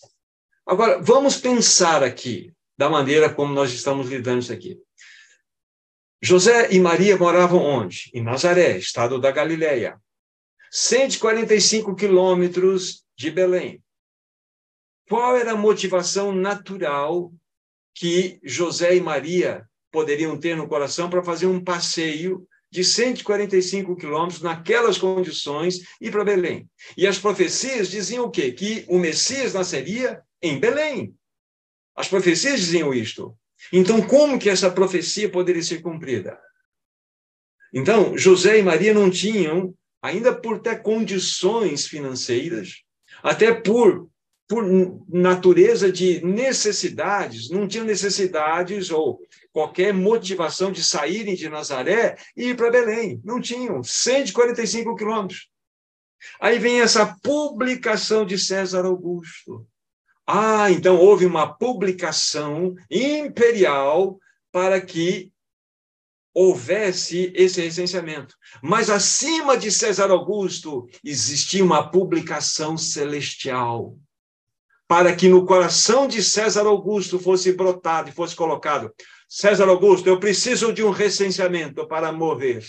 [0.67, 4.81] Agora, vamos pensar aqui da maneira como nós estamos lidando isso aqui.
[6.21, 8.11] José e Maria moravam onde?
[8.15, 10.01] Em Nazaré, estado da Galiléia.
[10.71, 13.83] 145 quilômetros de Belém.
[15.09, 17.33] Qual era a motivação natural
[17.95, 24.41] que José e Maria poderiam ter no coração para fazer um passeio de 145 quilômetros
[24.41, 26.67] naquelas condições e para Belém?
[26.97, 28.51] E as profecias diziam o quê?
[28.51, 31.15] Que o Messias nasceria em Belém.
[31.95, 33.37] As profecias diziam isto.
[33.71, 36.41] Então, como que essa profecia poderia ser cumprida?
[37.75, 42.83] Então, José e Maria não tinham, ainda por ter condições financeiras,
[43.23, 44.09] até por
[44.49, 44.65] por
[45.09, 49.21] natureza de necessidades, não tinham necessidades ou
[49.53, 53.21] qualquer motivação de saírem de Nazaré e ir para Belém.
[53.25, 55.49] Não tinham, 145 quilômetros.
[56.41, 59.67] Aí vem essa publicação de César Augusto.
[60.27, 64.19] Ah, então houve uma publicação imperial
[64.53, 65.33] para que
[66.35, 68.37] houvesse esse recenseamento.
[68.63, 73.99] Mas acima de César Augusto existia uma publicação celestial
[74.93, 78.93] para que no coração de César Augusto fosse brotado e fosse colocado:
[79.27, 82.63] César Augusto, eu preciso de um recenseamento para mover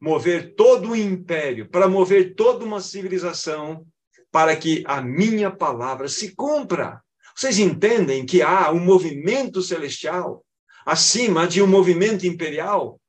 [0.00, 3.84] mover todo o império, para mover toda uma civilização,
[4.30, 7.02] para que a minha palavra se cumpra.
[7.34, 10.44] Vocês entendem que há um movimento celestial
[10.86, 13.00] acima de um movimento imperial?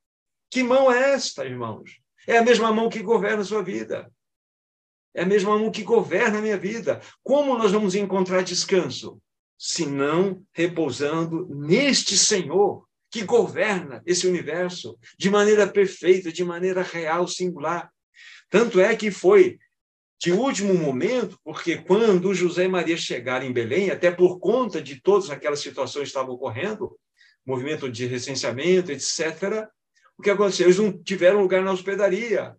[0.49, 1.91] Que mão é esta, irmãos?
[2.25, 4.11] É a mesma mão que governa a sua vida.
[5.13, 7.01] É a mesma mão que governa a minha vida.
[7.23, 9.19] Como nós vamos encontrar descanso?
[9.57, 17.27] Se não repousando neste Senhor que governa esse universo de maneira perfeita, de maneira real,
[17.27, 17.89] singular.
[18.49, 19.57] Tanto é que foi
[20.19, 25.01] de último momento, porque quando José e Maria chegaram em Belém, até por conta de
[25.01, 26.97] todas aquelas situações que estavam ocorrendo,
[27.45, 29.67] movimento de recenseamento, etc.,
[30.17, 30.67] o que aconteceu?
[30.67, 32.53] Eles não tiveram lugar na hospedaria.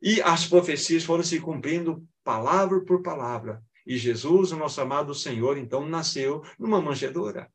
[0.00, 3.62] E as profecias foram se cumprindo palavra por palavra.
[3.86, 7.50] E Jesus, o nosso amado Senhor, então nasceu numa manjedoura.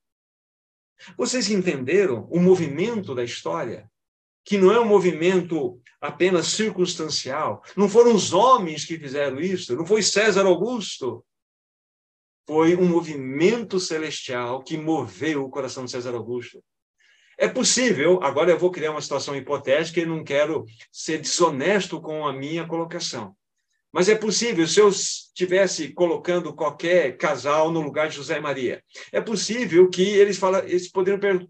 [1.18, 3.90] Vocês entenderam o movimento da história?
[4.44, 7.64] Que não é um movimento apenas circunstancial.
[7.78, 11.26] Não foram os homens que fizeram isso, não foi César Augusto.
[12.46, 16.62] Foi um movimento celestial que moveu o coração de César Augusto.
[17.38, 22.28] É possível, agora eu vou criar uma situação hipotética e não quero ser desonesto com
[22.28, 23.36] a minha colocação.
[23.92, 28.84] Mas é possível, se eu estivesse colocando qualquer casal no lugar de José e Maria,
[29.12, 31.48] é possível que eles, falam, eles poderiam,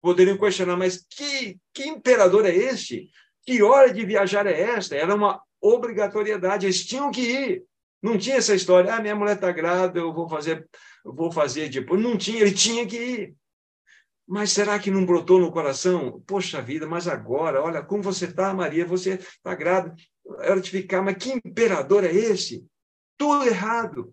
[0.00, 3.10] poderiam questionar, mas que, que imperador é este?
[3.44, 4.96] Que hora de viajar é esta?
[4.96, 7.64] Era uma obrigatoriedade, eles tinham que ir.
[8.02, 10.66] Não tinha essa história, ah, minha mulher está grávida, eu vou fazer,
[11.04, 12.00] eu vou fazer depois.
[12.00, 13.34] Não tinha, ele tinha que ir.
[14.26, 16.22] Mas será que não brotou no coração?
[16.26, 19.94] Poxa vida, mas agora, olha como você está, Maria, você está grávida
[20.40, 22.64] ela te ficar, mas que imperador é esse?
[23.16, 24.12] Tudo errado.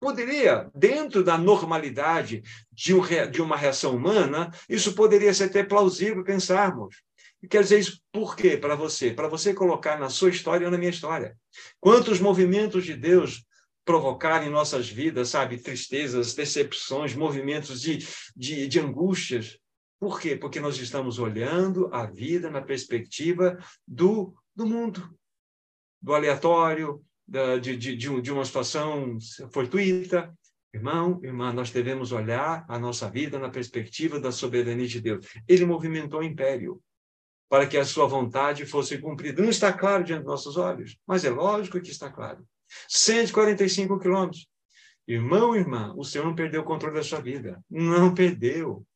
[0.00, 6.22] Poderia, dentro da normalidade de, um, de uma reação humana, isso poderia ser até plausível
[6.22, 7.02] pensarmos.
[7.48, 9.12] Quer dizer isso por quê para você?
[9.12, 11.36] Para você colocar na sua história e na minha história.
[11.80, 13.44] Quantos movimentos de Deus
[13.84, 17.98] provocaram em nossas vidas, sabe, tristezas, decepções, movimentos de,
[18.34, 19.58] de, de angústias.
[20.00, 20.36] Por quê?
[20.36, 25.14] Porque nós estamos olhando a vida na perspectiva do, do mundo
[26.04, 29.16] do aleatório, da, de, de, de, uma situação
[29.50, 30.36] fortuita.
[30.74, 35.26] Irmão, irmã, nós devemos olhar a nossa vida na perspectiva da soberania de Deus.
[35.48, 36.78] Ele movimentou o império
[37.48, 39.40] para que a sua vontade fosse cumprida.
[39.40, 42.46] Não está claro diante dos nossos olhos, mas é lógico que está claro.
[42.88, 44.46] 145 quilômetros.
[45.06, 47.62] Irmão, irmã, o Senhor não perdeu o controle da sua vida.
[47.70, 48.86] Não perdeu.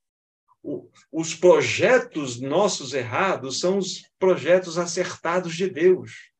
[0.62, 6.30] O, os projetos nossos errados são os projetos acertados de Deus.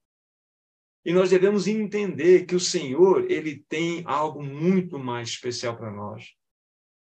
[1.05, 6.35] E nós devemos entender que o Senhor, ele tem algo muito mais especial para nós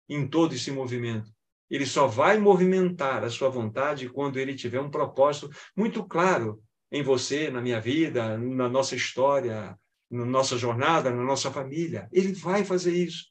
[0.09, 1.31] em todo esse movimento.
[1.69, 6.61] Ele só vai movimentar a sua vontade quando ele tiver um propósito muito claro
[6.91, 9.77] em você, na minha vida, na nossa história,
[10.09, 12.07] na nossa jornada, na nossa família.
[12.11, 13.25] Ele vai fazer isso.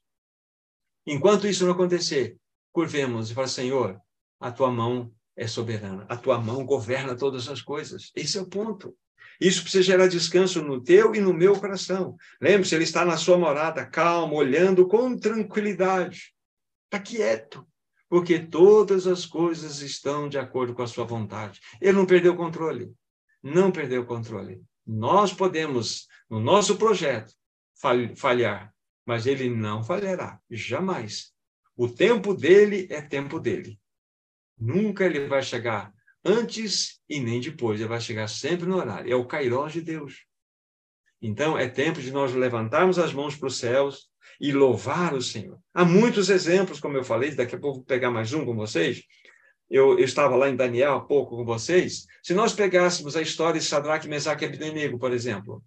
[1.05, 2.37] Enquanto isso não acontecer,
[2.71, 3.99] curvemos e fala, Senhor,
[4.39, 8.11] a tua mão é soberana, a tua mão governa todas as coisas.
[8.15, 8.95] Esse é o ponto.
[9.39, 12.15] Isso precisa gerar descanso no teu e no meu coração.
[12.41, 16.33] Lembre-se, ele está na sua morada, calmo, olhando com tranquilidade.
[16.85, 17.67] Está quieto,
[18.09, 21.59] porque todas as coisas estão de acordo com a sua vontade.
[21.79, 22.91] Ele não perdeu o controle.
[23.43, 24.61] Não perdeu o controle.
[24.85, 27.33] Nós podemos, no nosso projeto,
[28.15, 28.73] falhar,
[29.05, 31.31] mas ele não falhará, jamais.
[31.75, 33.79] O tempo dele é tempo dele.
[34.57, 35.93] Nunca ele vai chegar
[36.25, 39.11] antes e nem depois, ele vai chegar sempre no horário.
[39.11, 40.25] É o Cairós de Deus.
[41.21, 44.09] Então, é tempo de nós levantarmos as mãos para os céus
[44.39, 45.59] e louvar o Senhor.
[45.73, 49.03] Há muitos exemplos, como eu falei, daqui a pouco vou pegar mais um com vocês.
[49.69, 52.05] Eu, eu, estava lá em Daniel há pouco com vocês.
[52.23, 55.63] Se nós pegássemos a história de Sadraque, Mesaque e Abednego, por exemplo.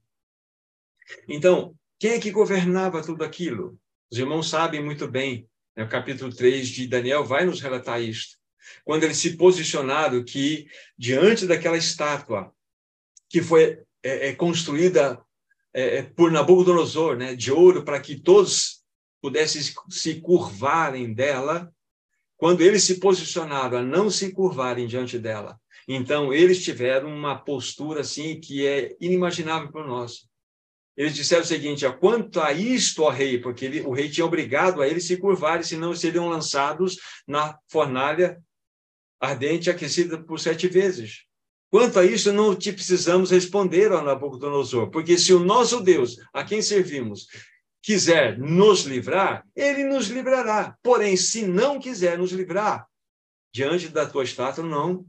[1.28, 3.78] Então, quem é que governava tudo aquilo?
[4.10, 5.48] Os irmãos sabem muito bem.
[5.76, 5.84] Né?
[5.84, 8.40] O capítulo 3 de Daniel vai nos relatar isto
[8.84, 12.52] quando eles se posicionaram que, diante daquela estátua
[13.28, 15.20] que foi é, é, construída
[15.72, 18.82] é, é por Nabucodonosor, né, de ouro, para que todos
[19.22, 21.72] pudessem se curvarem dela,
[22.36, 28.00] quando eles se posicionaram a não se curvarem diante dela, então eles tiveram uma postura
[28.00, 30.26] assim que é inimaginável para nós.
[30.96, 34.82] Eles disseram o seguinte: quanto a isto, ó rei, porque ele, o rei tinha obrigado
[34.82, 38.38] a eles se curvarem, senão seriam lançados na fornalha
[39.20, 41.24] ardente aquecida por sete vezes.
[41.70, 46.42] Quanto a isso, não te precisamos responder ao Nabucodonosor, porque se o nosso Deus, a
[46.42, 47.26] quem servimos,
[47.80, 50.76] quiser nos livrar, ele nos livrará.
[50.82, 52.86] Porém, se não quiser nos livrar,
[53.52, 55.06] diante da tua estátua, não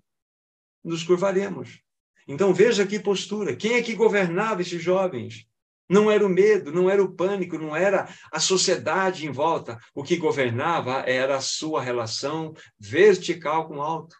[0.84, 1.82] nos curvaremos.
[2.28, 3.56] Então veja que postura.
[3.56, 5.48] Quem é que governava esses jovens?
[5.92, 9.78] Não era o medo, não era o pânico, não era a sociedade em volta.
[9.94, 14.16] O que governava era a sua relação vertical com o alto.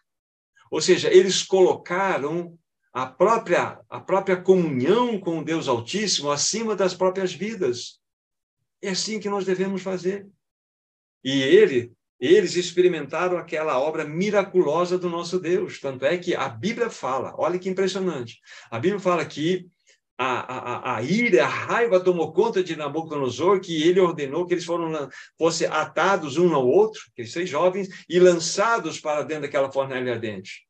[0.70, 2.58] Ou seja, eles colocaram
[2.92, 7.98] a própria, a própria comunhão com o Deus Altíssimo acima das próprias vidas.
[8.82, 10.28] É assim que nós devemos fazer.
[11.24, 15.80] E ele, eles experimentaram aquela obra miraculosa do nosso Deus.
[15.80, 18.40] Tanto é que a Bíblia fala, olha que impressionante.
[18.70, 19.70] A Bíblia fala que
[20.22, 24.64] a, a, a ira, a raiva tomou conta de Nabucodonosor, que ele ordenou que eles
[24.64, 25.08] foram,
[25.38, 30.66] fossem atados um ao outro, aqueles seis jovens, e lançados para dentro daquela fornalha ardente.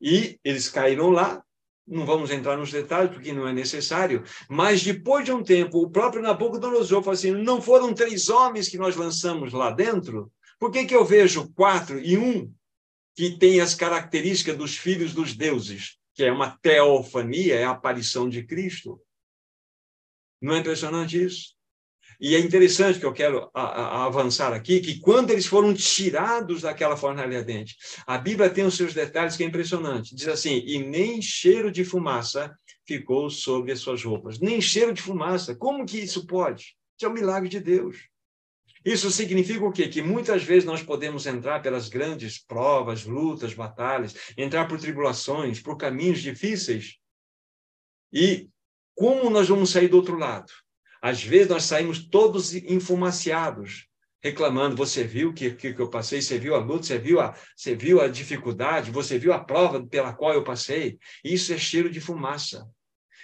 [0.00, 1.42] E eles caíram lá,
[1.86, 5.90] não vamos entrar nos detalhes, porque não é necessário, mas depois de um tempo, o
[5.90, 10.32] próprio Nabucodonosor falou assim, não foram três homens que nós lançamos lá dentro?
[10.58, 12.52] Por que, que eu vejo quatro e um
[13.14, 15.98] que tem as características dos filhos dos deuses?
[16.14, 19.00] Que é uma teofania, é a aparição de Cristo.
[20.40, 21.54] Não é impressionante isso?
[22.20, 27.38] E é interessante que eu quero avançar aqui, que quando eles foram tirados daquela fornalha
[27.38, 30.14] ardente, a Bíblia tem os seus detalhes que é impressionante.
[30.14, 32.56] Diz assim, e nem cheiro de fumaça
[32.86, 34.38] ficou sobre as suas roupas.
[34.38, 35.56] Nem cheiro de fumaça.
[35.56, 36.76] Como que isso pode?
[36.96, 38.08] Isso é um milagre de Deus.
[38.84, 39.88] Isso significa o quê?
[39.88, 45.76] Que muitas vezes nós podemos entrar pelas grandes provas, lutas, batalhas, entrar por tribulações, por
[45.76, 46.98] caminhos difíceis.
[48.12, 48.48] E
[48.94, 50.52] como nós vamos sair do outro lado?
[51.00, 53.86] Às vezes nós saímos todos enfumaciados,
[54.22, 54.76] reclamando.
[54.76, 56.22] Você viu o que, que, que, eu passei?
[56.22, 56.84] Você viu a luta?
[56.84, 58.90] Você viu a, você viu a dificuldade?
[58.90, 60.98] Você viu a prova pela qual eu passei?
[61.22, 62.66] Isso é cheiro de fumaça.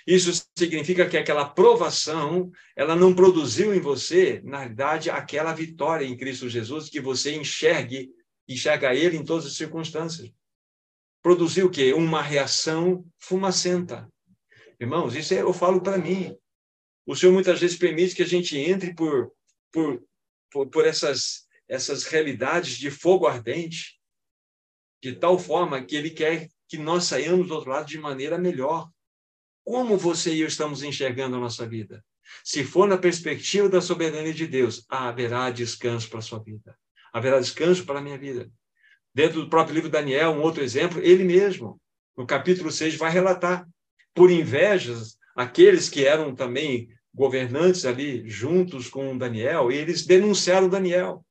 [0.07, 6.17] Isso significa que aquela provação, ela não produziu em você, na verdade, aquela vitória em
[6.17, 8.11] Cristo Jesus que você enxergue,
[8.49, 10.33] enxerga ele em todas as circunstâncias.
[11.23, 11.93] Produziu o quê?
[11.93, 14.09] Uma reação fumacenta.
[14.81, 16.35] Irmãos, isso é, eu falo para mim.
[17.07, 19.33] O Senhor muitas vezes permite que a gente entre por,
[19.71, 20.03] por,
[20.51, 24.01] por, por essas, essas realidades de fogo ardente,
[25.03, 28.89] de tal forma que Ele quer que nós saiamos do outro lado de maneira melhor.
[29.65, 32.05] Como você e eu estamos enxergando a nossa vida?
[32.45, 36.77] Se for na perspectiva da soberania de Deus, haverá descanso para a sua vida.
[37.13, 38.51] Haverá descanso para a minha vida.
[39.15, 41.81] Dentro do próprio livro Daniel, um outro exemplo, ele mesmo,
[42.17, 43.67] no capítulo 6, vai relatar.
[44.15, 51.25] Por invejas, aqueles que eram também governantes ali, juntos com Daniel, eles denunciaram Daniel,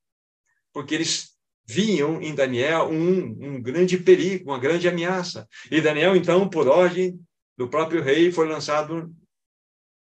[0.74, 1.30] porque eles
[1.66, 5.48] viam em Daniel um, um grande perigo, uma grande ameaça.
[5.70, 7.20] E Daniel, então, por ordem
[7.60, 9.14] do próprio rei foi lançado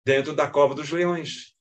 [0.06, 1.54] dentro da cova dos leões.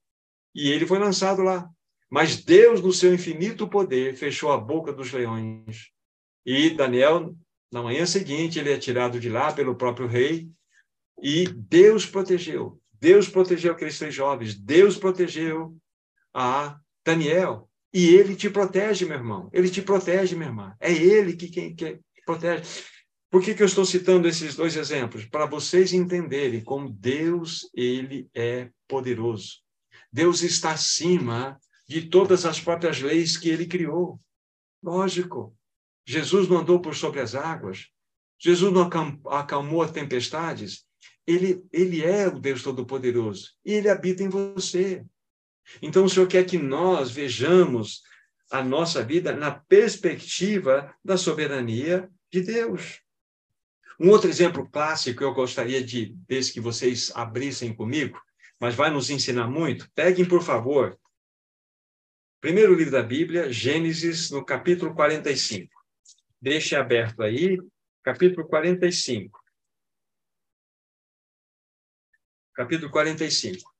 [0.54, 1.68] E ele foi lançado lá.
[2.08, 5.90] Mas Deus, no seu infinito poder, fechou a boca dos leões.
[6.46, 7.34] E Daniel,
[7.72, 10.48] na manhã seguinte, ele é tirado de lá pelo próprio rei.
[11.20, 12.80] E Deus protegeu.
[12.92, 14.54] Deus protegeu aqueles três jovens.
[14.54, 15.76] Deus protegeu
[16.32, 17.68] a Daniel.
[17.92, 19.50] E ele te protege, meu irmão.
[19.52, 20.76] Ele te protege, minha irmã.
[20.78, 22.62] É ele que, quem que protege.
[23.30, 25.24] Por que, que eu estou citando esses dois exemplos?
[25.24, 29.60] Para vocês entenderem como Deus ele é poderoso.
[30.12, 31.58] Deus está acima
[31.88, 34.20] de todas as próprias leis que ele criou.
[34.82, 35.56] Lógico.
[36.04, 37.86] Jesus não andou por sobre as águas.
[38.36, 38.90] Jesus não
[39.30, 40.84] acalmou as tempestades.
[41.24, 45.04] Ele, ele é o Deus Todo-Poderoso e ele habita em você.
[45.80, 48.02] Então, o Senhor quer que nós vejamos
[48.50, 53.00] a nossa vida na perspectiva da soberania de Deus.
[54.02, 58.18] Um outro exemplo clássico que eu gostaria de ver que vocês abrissem comigo,
[58.58, 59.90] mas vai nos ensinar muito.
[59.92, 60.98] Peguem, por favor,
[62.40, 65.70] primeiro livro da Bíblia, Gênesis, no capítulo 45.
[66.40, 67.58] Deixe aberto aí,
[68.02, 69.38] capítulo 45.
[72.54, 73.70] Capítulo 45.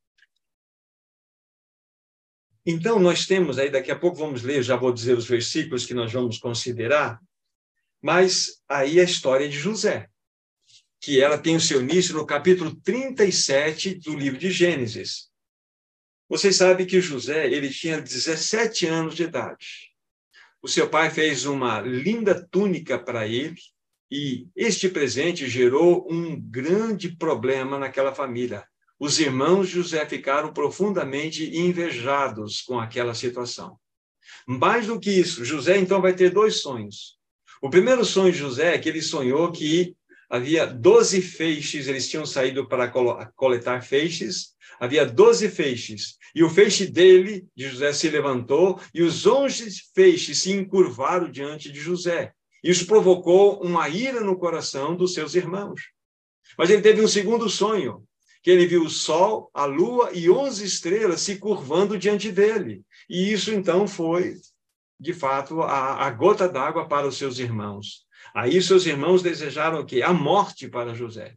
[2.66, 5.95] Então, nós temos aí, daqui a pouco vamos ler, já vou dizer os versículos que
[5.95, 7.18] nós vamos considerar,
[8.03, 10.09] mas aí a história de José,
[11.01, 15.30] que ela tem o seu início no capítulo 37 do livro de Gênesis.
[16.28, 19.90] Vocês sabem que José ele tinha 17 anos de idade.
[20.62, 23.57] O seu pai fez uma linda túnica para ele
[24.11, 28.64] e este presente gerou um grande problema naquela família.
[28.98, 33.78] Os irmãos José ficaram profundamente invejados com aquela situação.
[34.46, 37.18] Mais do que isso, José então vai ter dois sonhos.
[37.62, 39.96] O primeiro sonho de José é que ele sonhou que
[40.31, 42.89] havia 12 feixes, eles tinham saído para
[43.35, 49.26] coletar feixes, havia 12 feixes, e o feixe dele, de José, se levantou, e os
[49.26, 52.33] 11 feixes se encurvaram diante de José.
[52.62, 55.81] Isso provocou uma ira no coração dos seus irmãos.
[56.57, 58.05] Mas ele teve um segundo sonho,
[58.43, 62.83] que ele viu o sol, a lua e 11 estrelas se curvando diante dele.
[63.09, 64.37] E isso então foi
[65.01, 68.05] de fato, a, a gota d'água para os seus irmãos.
[68.35, 70.03] Aí seus irmãos desejaram o quê?
[70.03, 71.35] A morte para José.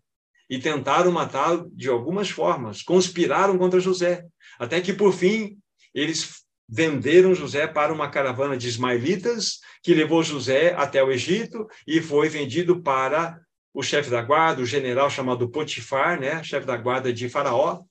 [0.50, 4.26] E tentaram matá-lo de algumas formas, conspiraram contra José,
[4.60, 5.58] até que por fim
[5.94, 12.02] eles venderam José para uma caravana de ismaelitas que levou José até o Egito e
[12.02, 13.40] foi vendido para
[13.74, 17.82] o chefe da guarda, o general chamado Potifar, né, chefe da guarda de Faraó,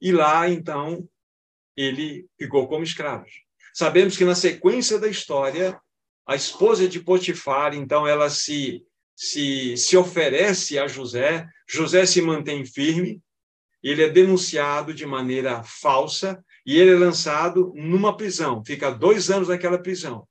[0.00, 1.08] e lá então
[1.76, 3.24] ele ficou como escravo.
[3.72, 5.80] Sabemos que na sequência da história,
[6.26, 12.64] a esposa de Potifar, então ela se se se oferece a José, José se mantém
[12.64, 13.20] firme,
[13.82, 19.48] ele é denunciado de maneira falsa e ele é lançado numa prisão, fica dois anos
[19.48, 20.26] naquela prisão.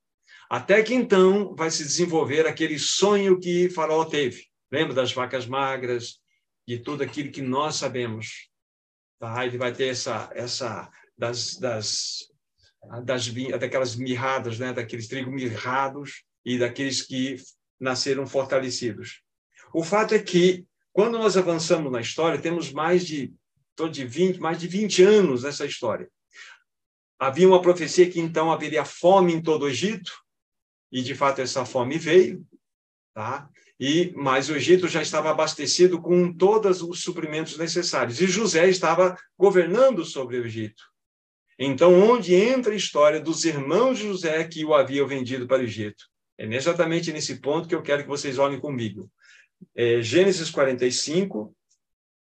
[0.49, 4.47] Até que então vai se desenvolver aquele sonho que Faraó teve.
[4.69, 6.19] Lembra das vacas magras,
[6.67, 8.49] de tudo aquilo que nós sabemos.
[9.19, 9.45] Tá?
[9.45, 12.30] Ele vai ter essa, essa das, das,
[13.03, 13.27] das,
[13.59, 14.73] daquelas mirradas, né?
[14.73, 17.38] daqueles trigos mirrados e daqueles que
[17.79, 19.21] nasceram fortalecidos.
[19.73, 23.34] O fato é que, quando nós avançamos na história, temos mais de,
[23.91, 26.09] de 20, mais de 20 anos nessa história.
[27.19, 30.11] Havia uma profecia que então haveria fome em todo o Egito,
[30.91, 32.45] e de fato essa fome veio,
[33.13, 33.47] tá?
[33.79, 39.15] E mas o Egito já estava abastecido com todos os suprimentos necessários, e José estava
[39.38, 40.90] governando sobre o Egito.
[41.64, 45.66] Então, onde entra a história dos irmãos de José que o haviam vendido para o
[45.66, 46.05] Egito?
[46.36, 49.07] É exatamente nesse ponto que eu quero que vocês olhem comigo.
[49.76, 51.55] É Gênesis 45,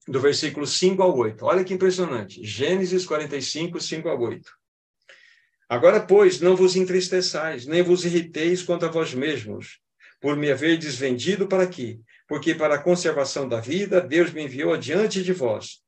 [0.09, 1.45] do versículo 5 ao 8.
[1.45, 2.43] Olha que impressionante.
[2.43, 4.51] Gênesis 45, 5 ao 8.
[5.69, 9.79] Agora, pois, não vos entristeçais, nem vos irriteis contra vós mesmos,
[10.19, 14.73] por me haverdes vendido para aqui, porque para a conservação da vida Deus me enviou
[14.73, 15.79] adiante de vós.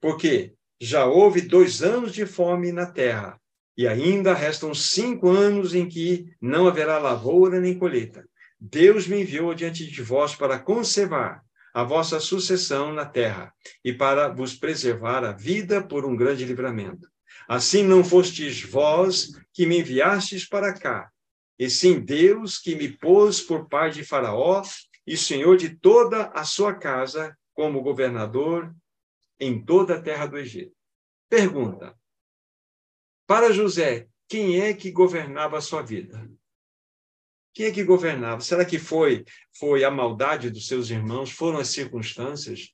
[0.00, 3.38] Porque já houve dois anos de fome na terra,
[3.76, 8.26] e ainda restam cinco anos em que não haverá lavoura nem colheita.
[8.58, 13.52] Deus me enviou diante de vós para conservar a vossa sucessão na terra
[13.84, 17.08] e para vos preservar a vida por um grande livramento.
[17.48, 21.10] Assim não fostes vós que me enviastes para cá,
[21.58, 24.62] e sim Deus que me pôs por pai de Faraó
[25.06, 28.74] e senhor de toda a sua casa, como governador
[29.40, 30.76] em toda a terra do Egito.
[31.28, 31.98] Pergunta:
[33.26, 36.30] Para José, quem é que governava a sua vida?
[37.52, 38.40] Quem é que governava?
[38.40, 39.24] Será que foi
[39.58, 41.32] foi a maldade dos seus irmãos?
[41.32, 42.72] Foram as circunstâncias?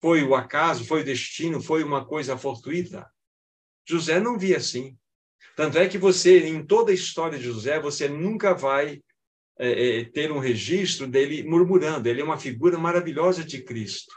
[0.00, 0.84] Foi o acaso?
[0.84, 1.60] Foi o destino?
[1.62, 3.08] Foi uma coisa fortuita?
[3.88, 4.96] José não via assim.
[5.54, 9.00] Tanto é que você, em toda a história de José, você nunca vai
[9.58, 12.08] é, é, ter um registro dele murmurando.
[12.08, 14.14] Ele é uma figura maravilhosa de Cristo.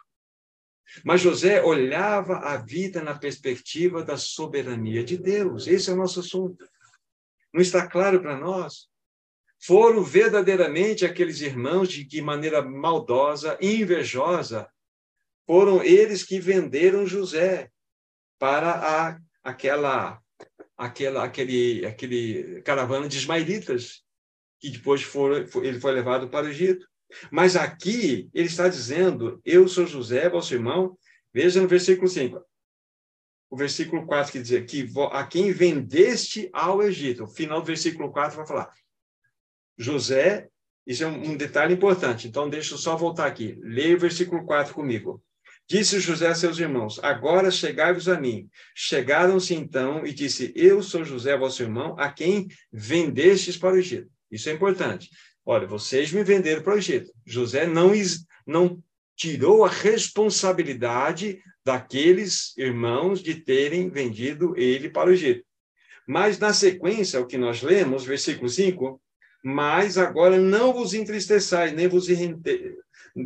[1.04, 5.68] Mas José olhava a vida na perspectiva da soberania de Deus.
[5.68, 6.66] Esse é o nosso assunto.
[7.54, 8.88] Não está claro para nós?
[9.62, 14.70] Foram verdadeiramente aqueles irmãos de que maneira maldosa, invejosa,
[15.46, 17.70] foram eles que venderam José
[18.38, 20.22] para a aquela
[20.78, 24.04] aquela aquele aquele caravana de ismaelitas
[24.60, 26.88] que depois foram, ele foi levado para o Egito.
[27.32, 30.98] Mas aqui ele está dizendo: Eu sou José, vosso irmão.
[31.34, 32.44] Veja no versículo 5.
[33.50, 37.24] O versículo 4 que diz que a quem vendeste ao Egito.
[37.24, 38.72] O final do versículo 4 vai falar.
[39.78, 40.50] José,
[40.86, 42.28] isso é um, um detalhe importante.
[42.28, 43.58] Então, deixa eu só voltar aqui.
[43.62, 45.24] Leia o versículo 4 comigo.
[45.68, 48.50] Disse José a seus irmãos: Agora chegai-vos a mim.
[48.76, 54.10] Chegaram-se então e disse: Eu sou José, vosso irmão, a quem vendestes para o Egito.
[54.32, 55.10] Isso é importante.
[55.52, 57.12] Olha, vocês me venderam para o Egito.
[57.26, 57.92] José não,
[58.46, 58.84] não
[59.16, 65.44] tirou a responsabilidade daqueles irmãos de terem vendido ele para o Egito.
[66.08, 69.02] Mas na sequência, o que nós lemos, versículo 5,
[69.44, 72.06] mas agora não vos entristeçais, nem vos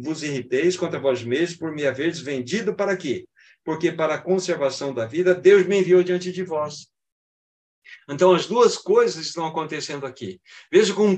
[0.01, 3.27] vos irriteis contra vós mesmos por me haveres vendido para quê?
[3.65, 6.87] Porque para a conservação da vida, Deus me enviou diante de vós.
[8.09, 10.39] Então, as duas coisas estão acontecendo aqui.
[10.71, 11.17] Veja como,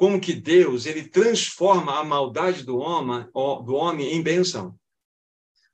[0.00, 4.74] como que Deus ele transforma a maldade do homem, do homem em bênção.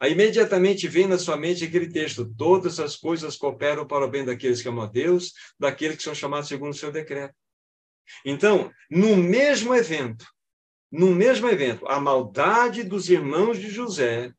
[0.01, 4.25] Aí imediatamente vem na sua mente aquele texto: todas as coisas cooperam para o bem
[4.25, 7.37] daqueles que amam a Deus, daqueles que são chamados segundo o seu decreto.
[8.25, 10.27] Então, no mesmo evento,
[10.91, 14.33] no mesmo evento, a maldade dos irmãos de José,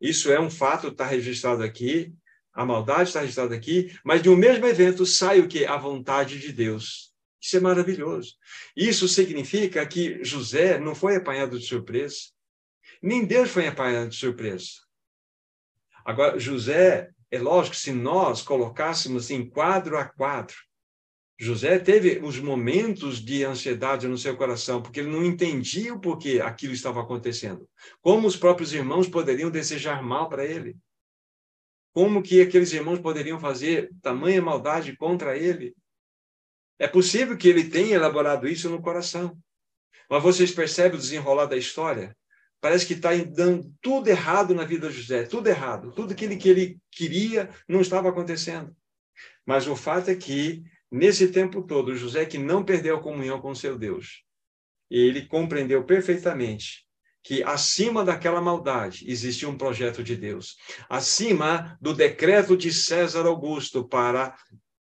[0.00, 2.12] isso é um fato, está registrado aqui,
[2.52, 5.64] a maldade está registrada aqui, mas de um mesmo evento sai o que?
[5.64, 7.13] A vontade de Deus.
[7.44, 8.36] Isso é maravilhoso.
[8.74, 12.30] Isso significa que José não foi apanhado de surpresa,
[13.02, 14.70] nem Deus foi apanhado de surpresa.
[16.04, 20.56] Agora, José, é lógico, se nós colocássemos em quadro a quadro
[21.36, 26.40] José teve os momentos de ansiedade no seu coração, porque ele não entendia o porquê
[26.40, 27.68] aquilo estava acontecendo.
[28.00, 30.76] Como os próprios irmãos poderiam desejar mal para ele?
[31.92, 35.74] Como que aqueles irmãos poderiam fazer tamanha maldade contra ele?
[36.78, 39.38] É possível que ele tenha elaborado isso no coração.
[40.10, 42.16] Mas vocês percebem o desenrolar da história?
[42.60, 45.92] Parece que está dando tudo errado na vida de José, tudo errado.
[45.92, 48.74] Tudo aquilo que ele queria não estava acontecendo.
[49.46, 53.54] Mas o fato é que, nesse tempo todo, José, que não perdeu a comunhão com
[53.54, 54.24] seu Deus,
[54.90, 56.84] ele compreendeu perfeitamente
[57.22, 60.56] que acima daquela maldade existia um projeto de Deus.
[60.88, 64.36] Acima do decreto de César Augusto para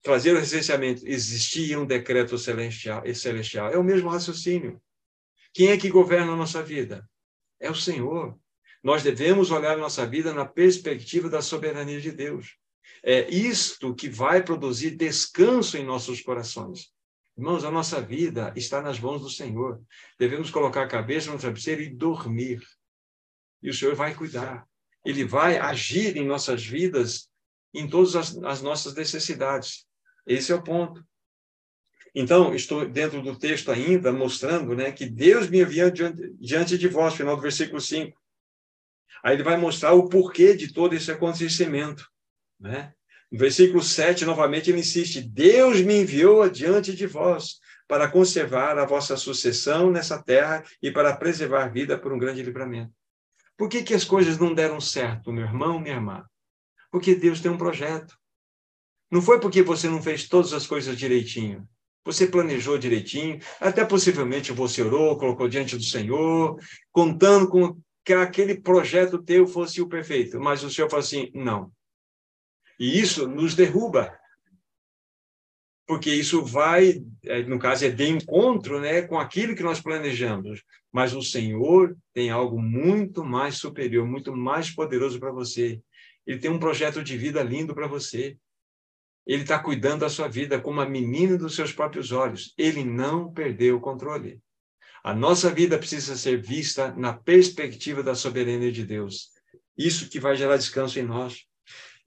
[0.01, 3.03] trazer o recenseamento, existia um decreto celestial.
[3.13, 3.69] celestial.
[3.69, 4.81] É o mesmo raciocínio.
[5.53, 7.07] Quem é que governa a nossa vida?
[7.59, 8.37] É o Senhor.
[8.83, 12.55] Nós devemos olhar a nossa vida na perspectiva da soberania de Deus.
[13.03, 16.91] É isto que vai produzir descanso em nossos corações.
[17.37, 19.81] Irmãos, a nossa vida está nas mãos do Senhor.
[20.17, 22.61] Devemos colocar a cabeça no travesseiro e dormir.
[23.61, 24.67] E o Senhor vai cuidar.
[25.05, 27.29] Ele vai agir em nossas vidas,
[27.73, 29.85] em todas as, as nossas necessidades.
[30.29, 31.03] Esse é o ponto.
[32.13, 37.15] Então, estou dentro do texto ainda mostrando né, que Deus me envia diante, de vós,
[37.15, 38.15] final do versículo 5.
[39.23, 42.07] Aí ele vai mostrar o porquê de todo esse acontecimento.
[42.59, 42.93] Né?
[43.31, 48.85] No versículo 7, novamente, ele insiste: Deus me enviou adiante de vós para conservar a
[48.85, 52.93] vossa sucessão nessa terra e para preservar a vida por um grande livramento.
[53.57, 56.23] Por que, que as coisas não deram certo, meu irmão, minha irmã?
[56.91, 58.15] Porque Deus tem um projeto.
[59.11, 61.67] Não foi porque você não fez todas as coisas direitinho.
[62.05, 66.57] Você planejou direitinho, até possivelmente você orou, colocou diante do Senhor,
[66.91, 70.39] contando com que aquele projeto teu fosse o perfeito.
[70.39, 71.71] Mas o Senhor falou assim: não,
[72.79, 74.17] e isso nos derruba.
[75.85, 80.63] Porque isso vai, é, no caso, é de encontro né, com aquilo que nós planejamos.
[80.91, 85.81] Mas o Senhor tem algo muito mais superior, muito mais poderoso para você.
[86.25, 88.37] Ele tem um projeto de vida lindo para você.
[89.29, 92.51] Ele está cuidando da sua vida como a menina dos seus próprios olhos.
[92.57, 94.39] Ele não perdeu o controle.
[95.03, 99.27] A nossa vida precisa ser vista na perspectiva da soberania de Deus.
[99.77, 101.43] Isso que vai gerar descanso em nós.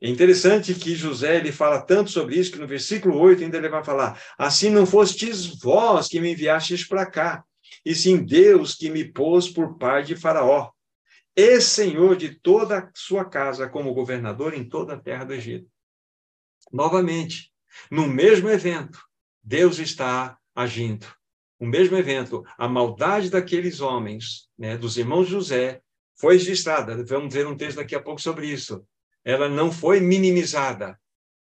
[0.01, 3.69] É interessante que José ele fala tanto sobre isso que no versículo 8 ainda ele
[3.69, 7.45] vai falar: Assim não fostes vós que me enviastes para cá,
[7.87, 10.73] e sim Deus que me pôs por pai de Faraó,
[11.37, 15.72] e senhor de toda a sua casa, como governador em toda a terra do Egito.
[16.73, 17.53] Novamente,
[17.91, 19.01] no mesmo evento,
[19.43, 21.07] Deus está agindo.
[21.59, 25.81] O mesmo evento, a maldade daqueles homens, né, dos irmãos José,
[26.17, 27.05] foi registrada.
[27.05, 28.85] Vamos ver um texto daqui a pouco sobre isso
[29.25, 30.99] ela não foi minimizada,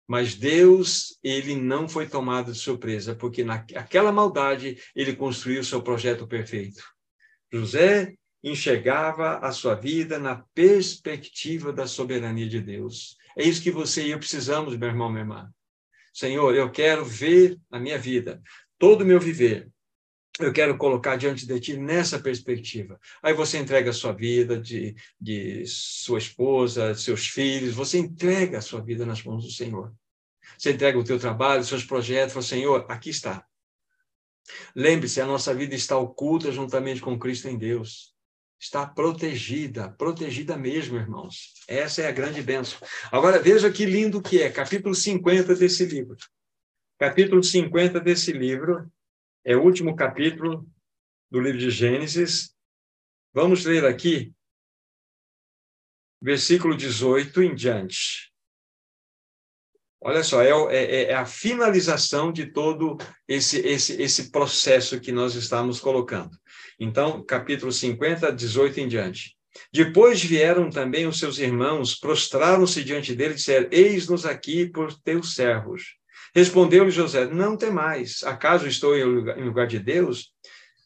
[0.06, 6.26] mas Deus, ele não foi tomado de surpresa, porque naquela maldade ele construiu seu projeto
[6.26, 6.82] perfeito.
[7.52, 13.16] José enxergava a sua vida na perspectiva da soberania de Deus.
[13.36, 15.50] É isso que você e eu precisamos, meu irmão, minha irmã.
[16.12, 18.42] Senhor, eu quero ver a minha vida,
[18.78, 19.70] todo o meu viver,
[20.38, 22.98] eu quero colocar diante de ti nessa perspectiva.
[23.22, 28.62] Aí você entrega a sua vida de, de sua esposa, seus filhos, você entrega a
[28.62, 29.92] sua vida nas mãos do Senhor.
[30.56, 33.46] Você entrega o teu trabalho, os seus projetos, fala, Senhor, aqui está.
[34.74, 38.09] Lembre-se, a nossa vida está oculta juntamente com Cristo em Deus.
[38.60, 41.54] Está protegida, protegida mesmo, irmãos.
[41.66, 42.78] Essa é a grande bênção.
[43.10, 46.14] Agora, veja que lindo que é, capítulo 50 desse livro.
[46.98, 48.92] Capítulo 50 desse livro,
[49.42, 50.68] é o último capítulo
[51.30, 52.54] do livro de Gênesis.
[53.32, 54.30] Vamos ler aqui,
[56.20, 58.29] versículo 18 em diante.
[60.02, 62.96] Olha só, é, é, é, a finalização de todo
[63.28, 66.30] esse, esse, esse processo que nós estamos colocando.
[66.78, 69.36] Então, capítulo 50, 18 em diante.
[69.70, 75.34] Depois vieram também os seus irmãos, prostraram-se diante dele e disseram: Eis-nos aqui por teus
[75.34, 75.96] servos.
[76.34, 78.22] Respondeu-lhe José: Não tem mais.
[78.22, 80.32] Acaso estou em lugar de Deus?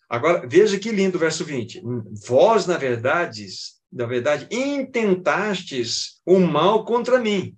[0.09, 1.83] Agora, veja que lindo o verso 20.
[2.27, 3.47] Vós, na verdade,
[3.93, 7.57] na verdade, intentastes o mal contra mim.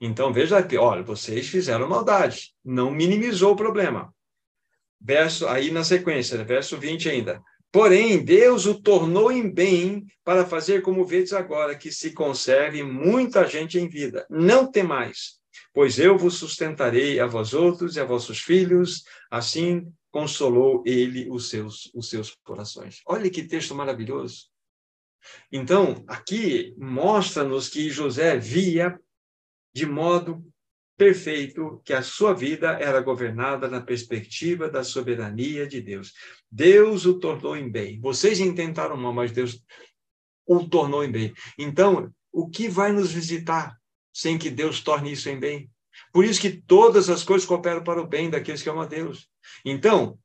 [0.00, 4.14] Então, veja aqui, olha, vocês fizeram maldade, não minimizou o problema.
[5.00, 7.42] Verso, aí na sequência, verso 20 ainda.
[7.70, 13.46] Porém, Deus o tornou em bem para fazer como vedes agora, que se conserve muita
[13.46, 14.26] gente em vida.
[14.30, 15.38] Não tem mais
[15.78, 21.50] pois eu vos sustentarei a vós outros e a vossos filhos, assim consolou ele os
[21.50, 23.00] seus, os seus corações.
[23.06, 24.46] Olha que texto maravilhoso.
[25.52, 28.98] Então, aqui mostra-nos que José via
[29.78, 30.44] de modo
[30.96, 36.12] perfeito que a sua vida era governada na perspectiva da soberania de Deus.
[36.50, 38.00] Deus o tornou em bem.
[38.00, 39.62] Vocês intentaram mal, mas Deus
[40.44, 41.32] o tornou em bem.
[41.56, 43.78] Então, o que vai nos visitar
[44.12, 45.70] sem que Deus torne isso em bem?
[46.12, 49.28] Por isso que todas as coisas cooperam para o bem daqueles que amam a Deus.
[49.64, 50.18] Então,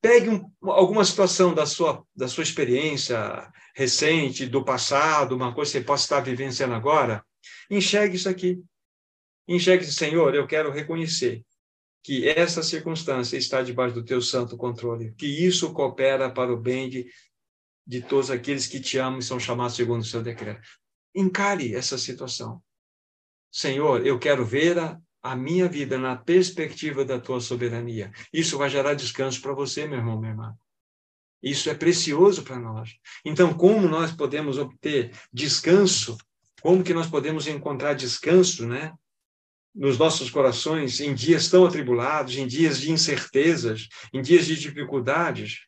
[0.00, 5.78] pegue um, alguma situação da sua, da sua experiência recente, do passado, uma coisa que
[5.78, 7.24] você possa estar vivenciando agora,
[7.68, 8.62] enxergue isso aqui.
[9.48, 11.44] Enxergue, Senhor, eu quero reconhecer
[12.02, 16.88] que essa circunstância está debaixo do teu santo controle, que isso coopera para o bem
[16.88, 17.10] de,
[17.86, 20.68] de todos aqueles que te amam e são chamados segundo o seu decreto.
[21.14, 22.62] Encare essa situação.
[23.50, 28.12] Senhor, eu quero ver a, a minha vida na perspectiva da tua soberania.
[28.32, 30.54] Isso vai gerar descanso para você, meu irmão, minha irmã.
[31.42, 32.96] Isso é precioso para nós.
[33.24, 36.16] Então, como nós podemos obter descanso?
[36.60, 38.92] Como que nós podemos encontrar descanso, né?
[39.76, 45.66] Nos nossos corações em dias tão atribulados, em dias de incertezas, em dias de dificuldades,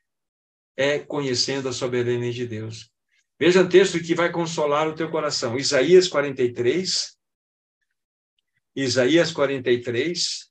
[0.75, 2.91] é conhecendo a soberania de Deus.
[3.39, 5.59] Veja o texto que vai consolar o teu coração.
[5.59, 7.19] Isaías 43.
[8.75, 10.51] Isaías 43.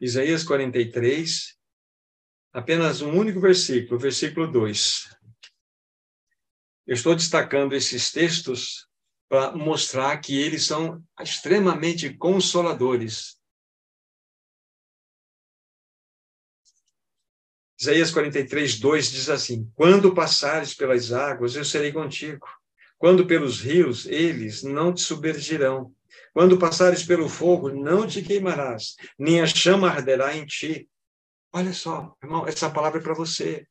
[0.00, 1.56] Isaías 43.
[2.52, 5.14] Apenas um único versículo, versículo 2.
[6.86, 8.87] Eu estou destacando esses textos
[9.28, 13.38] para mostrar que eles são extremamente consoladores.
[17.78, 22.48] Isaías 43, 2 diz assim: Quando passares pelas águas, eu serei contigo.
[22.96, 25.94] Quando pelos rios, eles não te submergirão.
[26.32, 30.88] Quando passares pelo fogo, não te queimarás, nem a chama arderá em ti.
[31.52, 33.67] Olha só, irmão, essa palavra é para você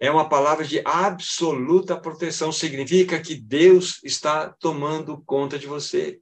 [0.00, 2.52] é uma palavra de absoluta proteção.
[2.52, 6.20] Significa que Deus está tomando conta de você.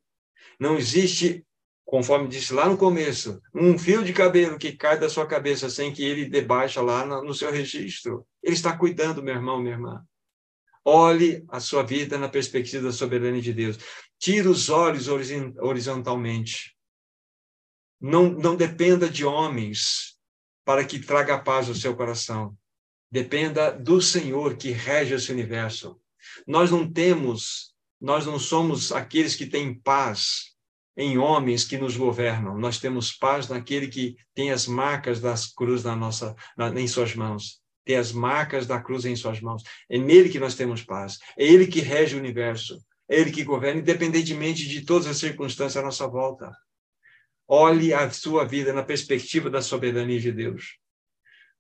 [0.59, 1.45] Não existe,
[1.85, 5.93] conforme disse lá no começo, um fio de cabelo que cai da sua cabeça sem
[5.93, 8.27] que ele debaixa lá no seu registro.
[8.43, 10.05] Ele está cuidando, meu irmão, minha irmã.
[10.85, 13.79] Olhe a sua vida na perspectiva da soberania de Deus.
[14.19, 16.77] Tire os olhos horizontalmente.
[18.01, 20.19] Não, não dependa de homens
[20.65, 22.57] para que traga paz ao seu coração
[23.13, 26.01] dependa do Senhor que rege esse universo.
[26.47, 30.55] Nós não temos, nós não somos aqueles que têm paz
[30.97, 32.59] em homens que nos governam.
[32.59, 37.15] Nós temos paz naquele que tem as marcas das cruzes na nossa, na, em suas
[37.15, 37.61] mãos.
[37.85, 39.63] Tem as marcas da cruz em suas mãos.
[39.91, 41.19] É nele que nós temos paz.
[41.37, 42.83] É ele que rege o universo.
[43.11, 46.51] É ele que governa, independentemente de todas as circunstâncias à nossa volta.
[47.47, 50.82] Olhe a sua vida na perspectiva da soberania de Deus.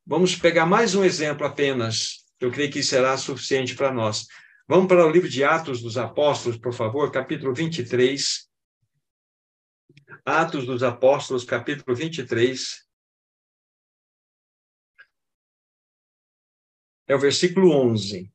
[0.04, 4.26] Vamos pegar mais um exemplo apenas, eu creio que será suficiente para nós.
[4.66, 8.50] Vamos para o livro de Atos dos Apóstolos, por favor, capítulo 23.
[10.24, 12.84] Atos dos Apóstolos, capítulo 23.
[17.06, 18.32] É o versículo 11.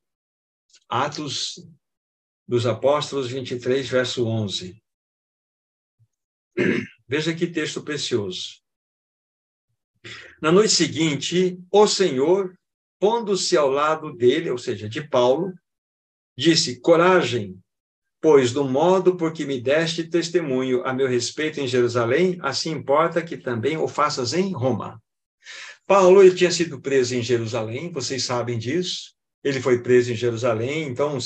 [0.88, 1.68] Atos
[2.48, 4.82] dos Apóstolos 23, verso 11.
[7.06, 8.66] Veja que texto precioso.
[10.42, 12.54] Na noite seguinte, o Senhor,
[13.00, 15.52] pondo-se ao lado dele, ou seja, de Paulo,
[16.38, 17.60] disse: Coragem,
[18.22, 23.24] pois do modo por que me deste testemunho a meu respeito em Jerusalém, assim importa
[23.24, 25.02] que também o faças em Roma.
[25.88, 29.16] Paulo ele tinha sido preso em Jerusalém, vocês sabem disso.
[29.44, 31.18] Ele foi preso em Jerusalém, então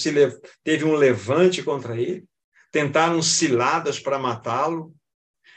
[0.63, 2.25] teve um levante contra ele,
[2.71, 4.93] tentaram ciladas para matá-lo.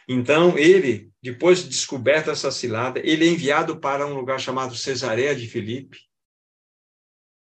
[0.08, 5.34] Então ele depois de descoberta essa cilada, ele é enviado para um lugar chamado Cesareia
[5.34, 5.98] de Filipe.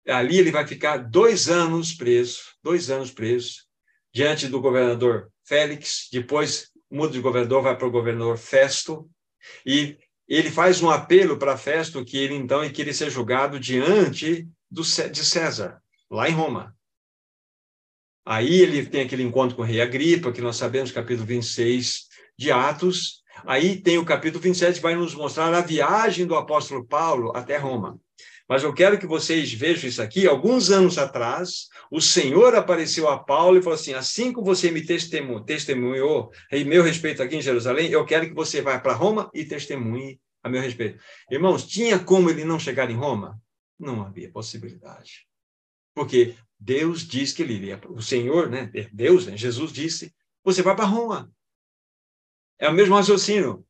[0.07, 3.63] Ali ele vai ficar dois anos preso, dois anos preso,
[4.13, 6.09] diante do governador Félix.
[6.13, 9.11] Depois muda de governador, vai para o governador Festo.
[9.65, 9.97] E
[10.29, 15.25] ele faz um apelo para Festo que ele então queria ser julgado diante do, de
[15.25, 16.77] César, lá em Roma.
[18.23, 22.12] Aí ele tem aquele encontro com o rei Agripa, que nós sabemos, capítulo 26
[22.43, 26.87] de Atos, Aí tem o capítulo 27 que vai nos mostrar a viagem do apóstolo
[26.87, 27.99] Paulo até Roma.
[28.49, 30.27] Mas eu quero que vocês vejam isso aqui.
[30.27, 34.85] Alguns anos atrás, o Senhor apareceu a Paulo e falou assim: assim como você me
[34.85, 39.45] testemunhou em meu respeito aqui em Jerusalém, eu quero que você vá para Roma e
[39.45, 41.03] testemunhe a meu respeito.
[41.31, 43.41] Irmãos, tinha como ele não chegar em Roma?
[43.79, 45.27] Não havia possibilidade.
[45.95, 47.81] Porque Deus disse que ele iria.
[47.89, 48.71] O Senhor, né?
[48.93, 49.37] Deus, né?
[49.37, 50.15] Jesus disse:
[50.45, 51.33] você vai para Roma.
[52.63, 53.67] É o mesmo raciocínio.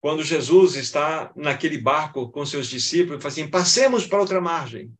[0.00, 4.90] Quando Jesus está naquele barco com seus discípulos, ele fala assim: passemos para outra margem.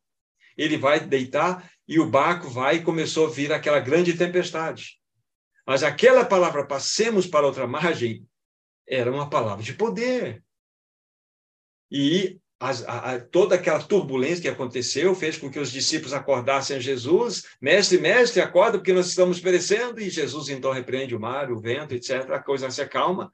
[0.55, 5.01] Ele vai deitar e o barco vai e começou a vir aquela grande tempestade.
[5.67, 8.29] Mas aquela palavra, passemos para outra margem,
[8.87, 10.45] era uma palavra de poder.
[11.91, 16.77] E as, a, a, toda aquela turbulência que aconteceu fez com que os discípulos acordassem
[16.77, 17.45] a Jesus.
[17.61, 20.01] Mestre, mestre, acorda porque nós estamos perecendo.
[20.01, 22.31] E Jesus então repreende o mar, o vento, etc.
[22.31, 23.33] A coisa se acalma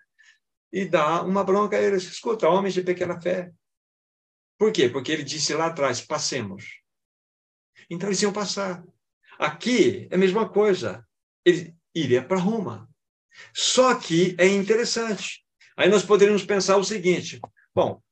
[0.73, 2.05] e dá uma bronca a eles.
[2.05, 3.53] Escuta, homens de pequena fé.
[4.57, 4.89] Por quê?
[4.89, 6.81] Porque ele disse lá atrás, passemos.
[7.91, 8.83] Então eles iam passar.
[9.39, 11.07] Aqui é a mesma coisa.
[11.45, 12.89] Ele iria para Roma.
[13.55, 15.45] Só que é interessante.
[15.77, 17.39] Aí nós poderíamos pensar o seguinte:
[17.75, 18.03] bom,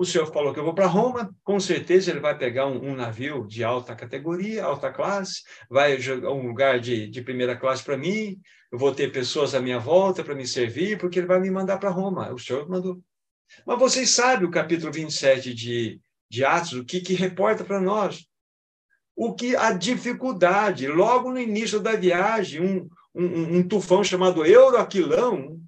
[0.00, 2.96] o senhor falou que eu vou para Roma, com certeza ele vai pegar um, um,
[2.96, 7.98] navio de alta categoria, alta classe, vai jogar um lugar de, de primeira classe para
[7.98, 8.40] mim,
[8.72, 11.76] eu vou ter pessoas à minha volta para me servir, porque ele vai me mandar
[11.76, 12.32] para Roma.
[12.32, 12.98] O senhor mandou.
[13.66, 18.24] Mas vocês sabem o capítulo 27 de, de Atos, o que, que reporta para nós?
[19.14, 25.60] O que a dificuldade, logo no início da viagem, um, um, um tufão chamado Euroaquilão,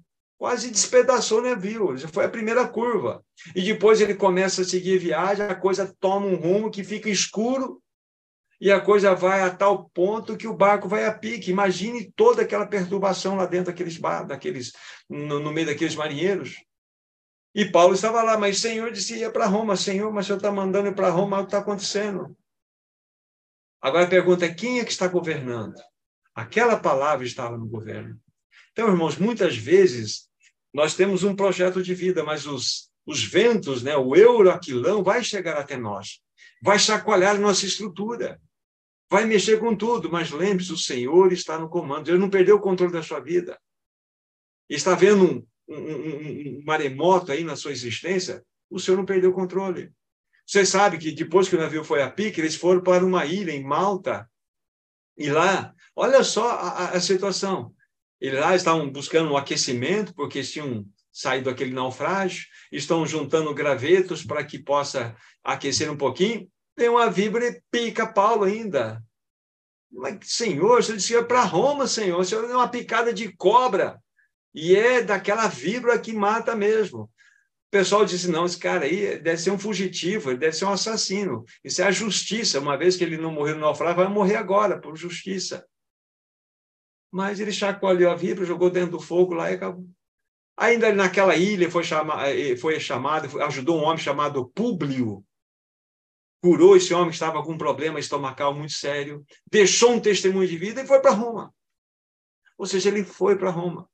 [0.43, 1.97] quase despedaçou o navio.
[2.09, 3.23] Foi a primeira curva.
[3.55, 7.81] E depois ele começa a seguir viagem, a coisa toma um rumo que fica escuro
[8.59, 11.49] e a coisa vai a tal ponto que o barco vai a pique.
[11.49, 14.73] Imagine toda aquela perturbação lá dentro daqueles, daqueles
[15.09, 16.61] no, no meio daqueles marinheiros.
[17.55, 19.77] E Paulo estava lá, mas Senhor disse ia para Roma.
[19.77, 22.35] Senhor, mas o Senhor está mandando para Roma, o que está acontecendo?
[23.81, 25.79] Agora a pergunta é: quem é que está governando?
[26.35, 28.19] Aquela palavra estava no governo.
[28.73, 30.32] Então, irmãos, muitas vezes
[30.73, 35.57] nós temos um projeto de vida, mas os, os ventos, né, o euroaquilão vai chegar
[35.57, 36.19] até nós,
[36.61, 38.41] vai chacoalhar nossa estrutura,
[39.09, 42.61] vai mexer com tudo, mas lembre-se, o Senhor está no comando, ele não perdeu o
[42.61, 43.59] controle da sua vida.
[44.67, 48.43] Está vendo um, um, um, um maremoto aí na sua existência?
[48.69, 49.91] O Senhor não perdeu o controle.
[50.45, 53.51] Você sabe que depois que o navio foi a pique, eles foram para uma ilha
[53.51, 54.27] em Malta,
[55.17, 57.73] e lá, olha só a, a situação.
[58.23, 64.45] Eles lá estavam buscando um aquecimento, porque tinham saído daquele naufrágio, estão juntando gravetos para
[64.45, 65.13] que possa
[65.43, 66.49] aquecer um pouquinho.
[66.73, 69.03] Tem uma vibra e pica Paulo ainda.
[69.91, 73.99] Mas, Senhor, você disse para Roma, Senhor, o Senhor deu uma picada de cobra.
[74.55, 77.01] E é daquela vibra que mata mesmo.
[77.01, 77.09] O
[77.71, 81.43] pessoal disse: não, esse cara aí deve ser um fugitivo, ele deve ser um assassino.
[81.61, 82.61] Isso é a justiça.
[82.61, 85.65] Uma vez que ele não morreu no naufrágio, vai morrer agora, por justiça
[87.13, 89.87] mas ele chacoalhou a vibra, jogou dentro do fogo lá e acabou.
[90.57, 95.23] Ainda naquela ilha foi, chama, eh, foi chamado, ajudou um homem chamado Públio,
[96.41, 100.57] curou esse homem que estava com um problema estomacal muito sério, deixou um testemunho de
[100.57, 101.53] vida e foi para Roma.
[102.57, 103.87] Ou seja, ele foi para Roma.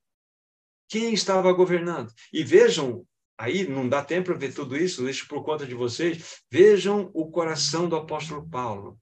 [0.87, 2.13] Quem estava governando?
[2.31, 3.05] E vejam,
[3.37, 6.41] aí não dá tempo para ver tudo isso, deixo por conta de vocês.
[6.49, 8.97] Vejam o coração do apóstolo Paulo.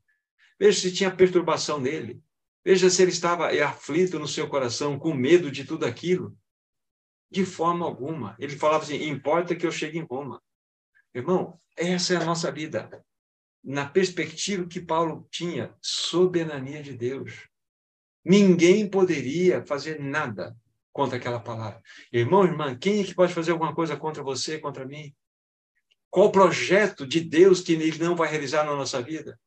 [0.60, 2.20] Vejam se tinha perturbação nele.
[2.68, 6.38] Veja se ele estava aflito no seu coração, com medo de tudo aquilo.
[7.32, 8.36] De forma alguma.
[8.38, 10.44] Ele falava assim: importa que eu chegue em Roma.
[11.16, 13.02] Irmão, essa é a nossa vida.
[13.64, 17.48] Na perspectiva que Paulo tinha, soberania de Deus.
[18.22, 20.54] Ninguém poderia fazer nada
[20.92, 21.82] contra aquela palavra.
[22.12, 25.16] Irmão, irmã, quem é que pode fazer alguma coisa contra você, contra mim?
[26.10, 29.40] Qual projeto de Deus que ele não vai realizar na nossa vida?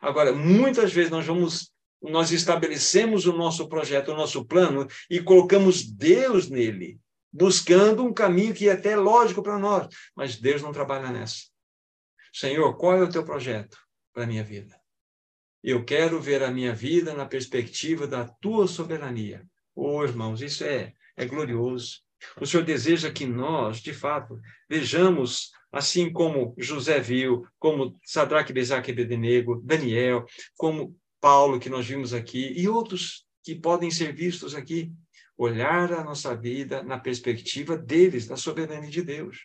[0.00, 5.84] Agora, muitas vezes nós vamos nós estabelecemos o nosso projeto, o nosso plano e colocamos
[5.84, 6.98] Deus nele,
[7.32, 11.46] buscando um caminho que é até lógico para nós, mas Deus não trabalha nessa.
[12.32, 13.76] Senhor, qual é o teu projeto
[14.12, 14.78] para a minha vida?
[15.62, 19.44] Eu quero ver a minha vida na perspectiva da tua soberania.
[19.74, 22.00] Oh, irmãos, isso é, é glorioso.
[22.40, 28.90] O Senhor deseja que nós, de fato, vejamos assim como José viu, como Sadraque, Bezaque
[28.90, 30.24] e Abednego, Daniel,
[30.56, 30.96] como
[31.28, 34.90] Paulo, que nós vimos aqui, e outros que podem ser vistos aqui,
[35.36, 39.44] olhar a nossa vida na perspectiva deles, da soberania de Deus.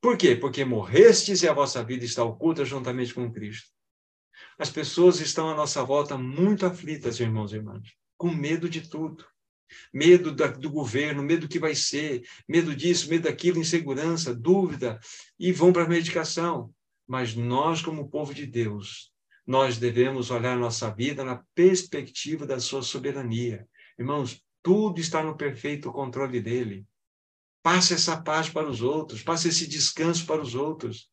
[0.00, 0.36] Por quê?
[0.36, 3.68] Porque morrestes e a vossa vida está oculta juntamente com Cristo.
[4.56, 7.82] As pessoas estão à nossa volta muito aflitas, irmãos e irmãs,
[8.16, 9.26] com medo de tudo.
[9.92, 15.00] Medo da, do governo, medo do que vai ser, medo disso, medo daquilo, insegurança, dúvida,
[15.36, 16.72] e vão para a medicação.
[17.08, 19.11] Mas nós, como povo de Deus,
[19.46, 23.66] nós devemos olhar nossa vida na perspectiva da sua soberania.
[23.98, 26.86] Irmãos, tudo está no perfeito controle dele.
[27.62, 31.10] Passe essa paz para os outros, passe esse descanso para os outros.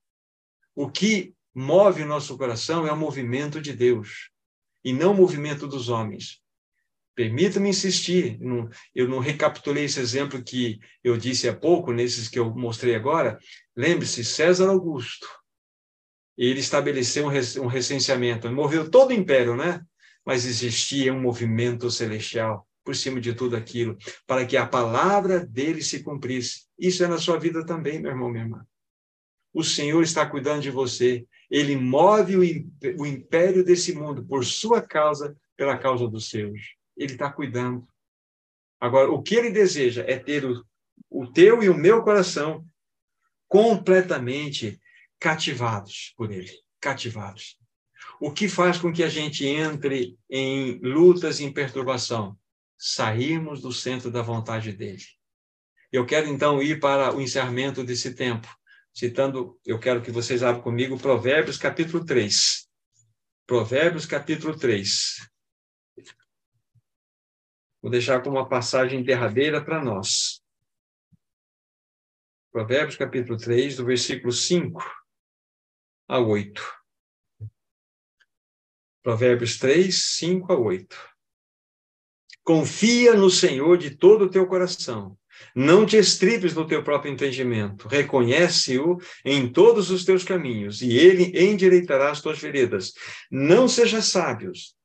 [0.76, 4.30] O que move nosso coração é o movimento de Deus
[4.84, 6.42] e não o movimento dos homens.
[7.16, 8.40] Permita-me insistir,
[8.96, 13.38] eu não recapitulei esse exemplo que eu disse há pouco, nesses que eu mostrei agora.
[13.76, 15.28] Lembre-se, César Augusto
[16.48, 19.82] ele estabeleceu um recenseamento, moveu todo o império, né?
[20.26, 22.66] Mas existia um movimento celestial.
[22.82, 26.62] por cima de tudo aquilo, para que a palavra dele se cumprisse.
[26.80, 28.66] Isso é na sua vida também, meu irmão, minha irmã.
[29.54, 31.28] O Senhor está cuidando de você.
[31.52, 36.60] Ele move o império desse mundo por sua causa, pela causa dos seus.
[36.98, 37.88] Ele está cuidando.
[38.80, 40.66] Agora, o que ele deseja é ter o,
[41.12, 42.66] o teu e o meu coração
[43.48, 44.80] completamente
[45.20, 47.58] cativados por ele, cativados.
[48.20, 52.38] O que faz com que a gente entre em lutas e em perturbação?
[52.78, 55.04] Sairmos do centro da vontade dele.
[55.92, 58.48] Eu quero então ir para o encerramento desse tempo,
[58.94, 62.70] citando, eu quero que vocês abram comigo Provérbios capítulo 3.
[63.46, 65.30] Provérbios capítulo 3.
[67.82, 70.42] Vou deixar como uma passagem derradeira para nós.
[72.52, 74.99] Provérbios capítulo 3, do versículo 5
[76.10, 76.62] a 8.
[79.04, 80.98] Provérbios 3, 5 a 8.
[82.44, 85.16] Confia no Senhor de todo o teu coração.
[85.56, 87.88] Não te estripes no teu próprio entendimento.
[87.88, 92.94] Reconhece-o em todos os teus caminhos, e ele endireitará as tuas veredas.
[93.32, 94.76] Não sejas sábios,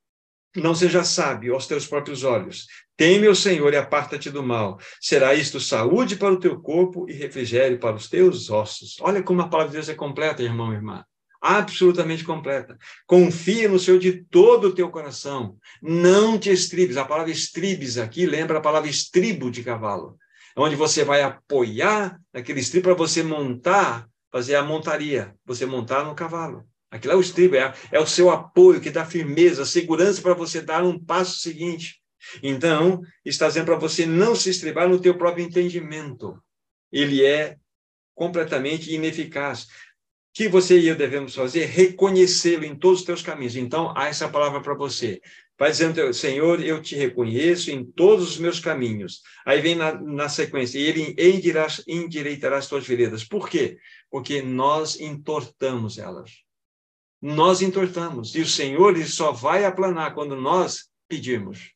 [0.55, 2.67] não seja sábio aos teus próprios olhos.
[2.97, 4.79] Teme o Senhor e aparta-te do mal.
[5.01, 8.97] Será isto saúde para o teu corpo e refrigério para os teus ossos.
[9.01, 11.05] Olha como a palavra de Deus é completa, irmão e irmã
[11.45, 12.79] absolutamente completa.
[13.07, 15.59] Confia no Senhor de todo o teu coração.
[15.83, 16.97] Não te estribes.
[16.97, 20.17] A palavra estribes aqui lembra a palavra estribo de cavalo,
[20.57, 26.15] onde você vai apoiar aquele estribo para você montar, fazer a montaria, você montar no
[26.15, 26.65] cavalo.
[26.91, 30.63] Aquilo é o estribo, é, é o seu apoio que dá firmeza, segurança para você
[30.63, 32.01] dar um passo seguinte.
[32.43, 36.43] Então, está dizendo para você não se estribar no teu próprio entendimento.
[36.91, 37.57] Ele é
[38.15, 39.67] completamente ineficaz
[40.35, 41.67] que você e eu devemos fazer?
[41.67, 43.55] Reconhecê-lo em todos os teus caminhos.
[43.55, 45.21] Então, há essa palavra para você.
[45.57, 49.23] Vai dizendo, Senhor, eu te reconheço em todos os meus caminhos.
[49.47, 51.15] Aí vem na, na sequência, e ele
[51.87, 53.23] endireitará as tuas veredas.
[53.23, 53.79] Por quê?
[54.11, 56.33] Porque nós entortamos elas.
[57.23, 58.35] Nós entortamos.
[58.35, 61.71] E o Senhor ele só vai aplanar quando nós pedirmos.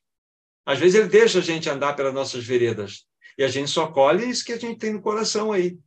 [0.65, 3.05] Às vezes ele deixa a gente andar pelas nossas veredas.
[3.37, 5.77] E a gente só colhe isso que a gente tem no coração aí.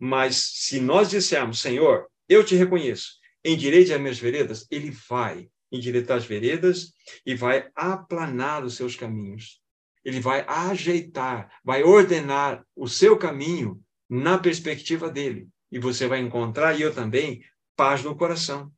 [0.00, 3.12] Mas se nós dissermos, Senhor, eu te reconheço.
[3.44, 6.92] Endireite as minhas veredas, ele vai endireitar as veredas
[7.24, 9.60] e vai aplanar os seus caminhos.
[10.04, 15.48] Ele vai ajeitar, vai ordenar o seu caminho na perspectiva dele.
[15.70, 17.42] E você vai encontrar, e eu também,
[17.76, 18.70] paz no coração.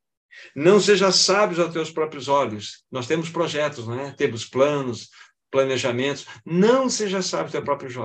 [0.54, 2.84] Não seja sábios aos teus próprios olhos.
[2.90, 4.12] Nós temos projetos, não é?
[4.12, 5.08] Temos planos,
[5.50, 6.26] planejamentos.
[6.44, 7.96] Não seja sábio aos teus próprios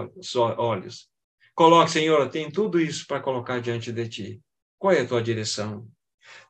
[0.58, 1.08] olhos.
[1.54, 4.41] Coloque, Senhor, tem tudo isso para colocar diante de ti.
[4.80, 5.86] Qual é a tua direção?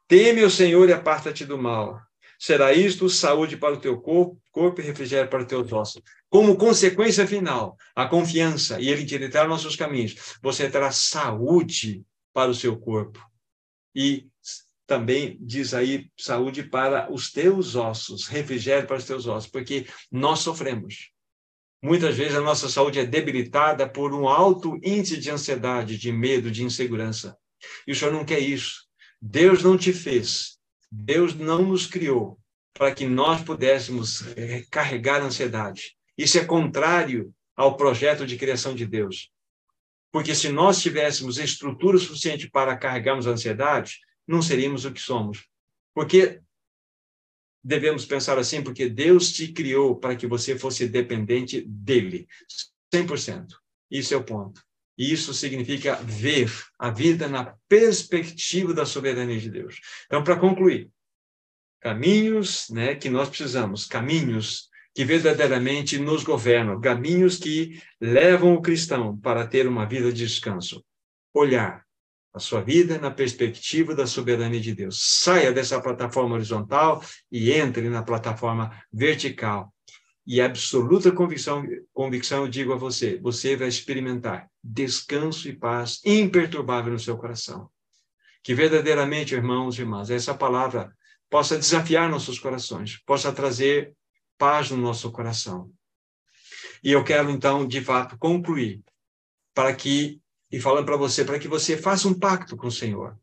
[0.07, 1.99] Teme o Senhor e aparta-te do mal.
[2.37, 6.01] Será isto saúde para o teu corpo, corpo e refrigério para os teus ossos.
[6.29, 12.55] Como consequência final, a confiança e ele endireitar nossos caminhos, você terá saúde para o
[12.55, 13.19] seu corpo.
[13.95, 14.27] E
[14.85, 20.39] também diz aí saúde para os teus ossos, refrigério para os teus ossos, porque nós
[20.39, 21.11] sofremos.
[21.81, 26.51] Muitas vezes a nossa saúde é debilitada por um alto índice de ansiedade, de medo,
[26.51, 27.35] de insegurança.
[27.87, 28.87] E o Senhor não quer isso.
[29.21, 30.57] Deus não te fez.
[30.91, 32.39] Deus não nos criou
[32.73, 34.23] para que nós pudéssemos
[34.71, 35.97] carregar ansiedade.
[36.17, 39.29] Isso é contrário ao projeto de criação de Deus.
[40.11, 45.45] Porque se nós tivéssemos estrutura suficiente para carregarmos a ansiedade, não seríamos o que somos.
[45.93, 46.41] Porque
[47.63, 52.27] devemos pensar assim, porque Deus te criou para que você fosse dependente dele,
[52.93, 53.47] 100%.
[53.91, 54.63] Isso é o ponto.
[54.99, 59.79] Isso significa ver a vida na perspectiva da soberania de Deus.
[60.05, 60.91] Então, para concluir,
[61.79, 69.17] caminhos né, que nós precisamos, caminhos que verdadeiramente nos governam, caminhos que levam o cristão
[69.17, 70.83] para ter uma vida de descanso.
[71.33, 71.85] Olhar
[72.33, 74.99] a sua vida na perspectiva da soberania de Deus.
[75.21, 79.73] Saia dessa plataforma horizontal e entre na plataforma vertical
[80.29, 86.93] e absoluta convicção, convicção, eu digo a você, você vai experimentar descanso e paz imperturbável
[86.93, 87.67] no seu coração.
[88.43, 90.95] Que verdadeiramente, irmãos e irmãs, essa palavra
[91.31, 93.91] possa desafiar nossos corações, possa trazer
[94.37, 95.71] paz no nosso coração.
[96.83, 98.83] E eu quero, então, de fato, concluir
[99.51, 100.21] para que,
[100.51, 103.17] e falando para você, para que você faça um pacto com o Senhor.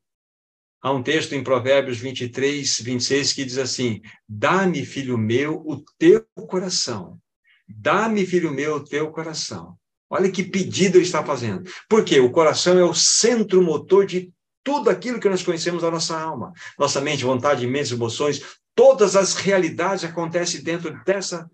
[0.86, 6.24] Há um texto em Provérbios 23, 26 que diz assim: Dá-me, filho meu, o teu
[6.46, 7.18] coração.
[7.66, 9.76] Dá-me, filho meu, o teu coração.
[10.08, 11.68] Olha que pedido ele está fazendo.
[11.88, 14.32] Porque o coração é o centro motor de
[14.62, 16.52] tudo aquilo que nós conhecemos da nossa alma.
[16.78, 18.40] Nossa mente, vontade, mentes, emoções,
[18.72, 21.50] todas as realidades acontecem dentro dessa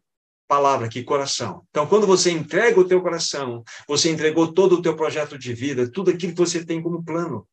[0.47, 1.63] palavra aqui, coração.
[1.71, 5.91] Então, quando você entrega o teu coração, você entregou todo o teu projeto de vida,
[5.91, 7.49] tudo aquilo que você tem como plano.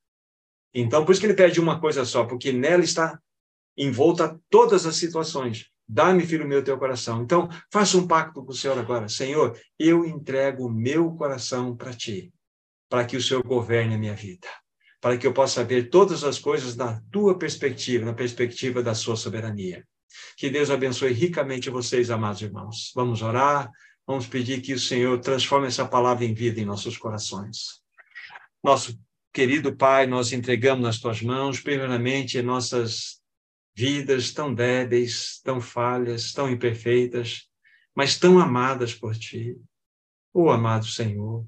[0.74, 3.20] Então, por isso que ele pede uma coisa só, porque nela está
[3.80, 5.68] envolta todas as situações.
[5.88, 7.24] Dá-me, filho meu, teu coração.
[7.24, 9.08] Então, faça um pacto com o Senhor agora.
[9.08, 12.32] Senhor, eu entrego o meu coração para ti,
[12.88, 14.48] para que o Senhor governe a minha vida,
[15.02, 19.16] para que eu possa ver todas as coisas na tua perspectiva, na perspectiva da sua
[19.16, 19.84] soberania.
[20.38, 22.92] Que Deus abençoe ricamente vocês, amados irmãos.
[22.94, 23.72] Vamos orar,
[24.06, 27.82] vamos pedir que o Senhor transforme essa palavra em vida em nossos corações.
[28.64, 29.00] Nosso
[29.34, 33.20] querido Pai, nós entregamos nas tuas mãos, primeiramente, nossas
[33.76, 37.48] vidas tão débeis, tão falhas, tão imperfeitas,
[37.96, 39.56] mas tão amadas por ti.
[40.34, 41.46] Oh, amado Senhor,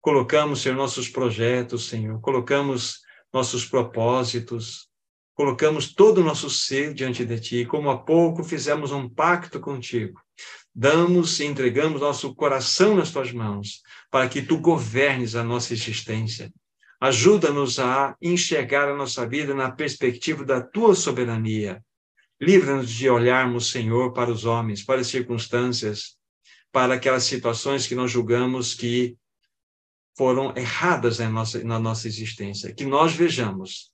[0.00, 3.00] colocamos, Senhor, nossos projetos, Senhor, colocamos
[3.32, 4.88] nossos propósitos,
[5.34, 10.20] colocamos todo o nosso ser diante de Ti, como há pouco fizemos um pacto contigo.
[10.74, 16.52] Damos e entregamos nosso coração nas Tuas mãos, para que Tu governes a nossa existência.
[17.02, 21.84] Ajuda-nos a enxergar a nossa vida na perspectiva da Tua soberania.
[22.40, 26.16] Livra-nos de olharmos, Senhor, para os homens, para as circunstâncias,
[26.70, 29.18] para aquelas situações que nós julgamos que
[30.16, 32.72] foram erradas na nossa, na nossa existência.
[32.72, 33.90] Que nós vejamos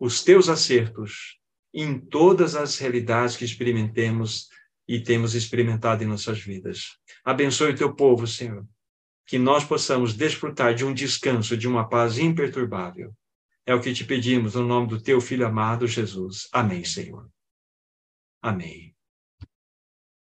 [0.00, 1.38] os teus acertos
[1.74, 4.48] em todas as realidades que experimentemos
[4.88, 6.96] e temos experimentado em nossas vidas.
[7.22, 8.66] Abençoe o teu povo, Senhor,
[9.26, 13.12] que nós possamos desfrutar de um descanso, de uma paz imperturbável.
[13.66, 16.48] É o que te pedimos no nome do teu filho amado Jesus.
[16.52, 17.28] Amém, Senhor.
[18.42, 18.93] Amém.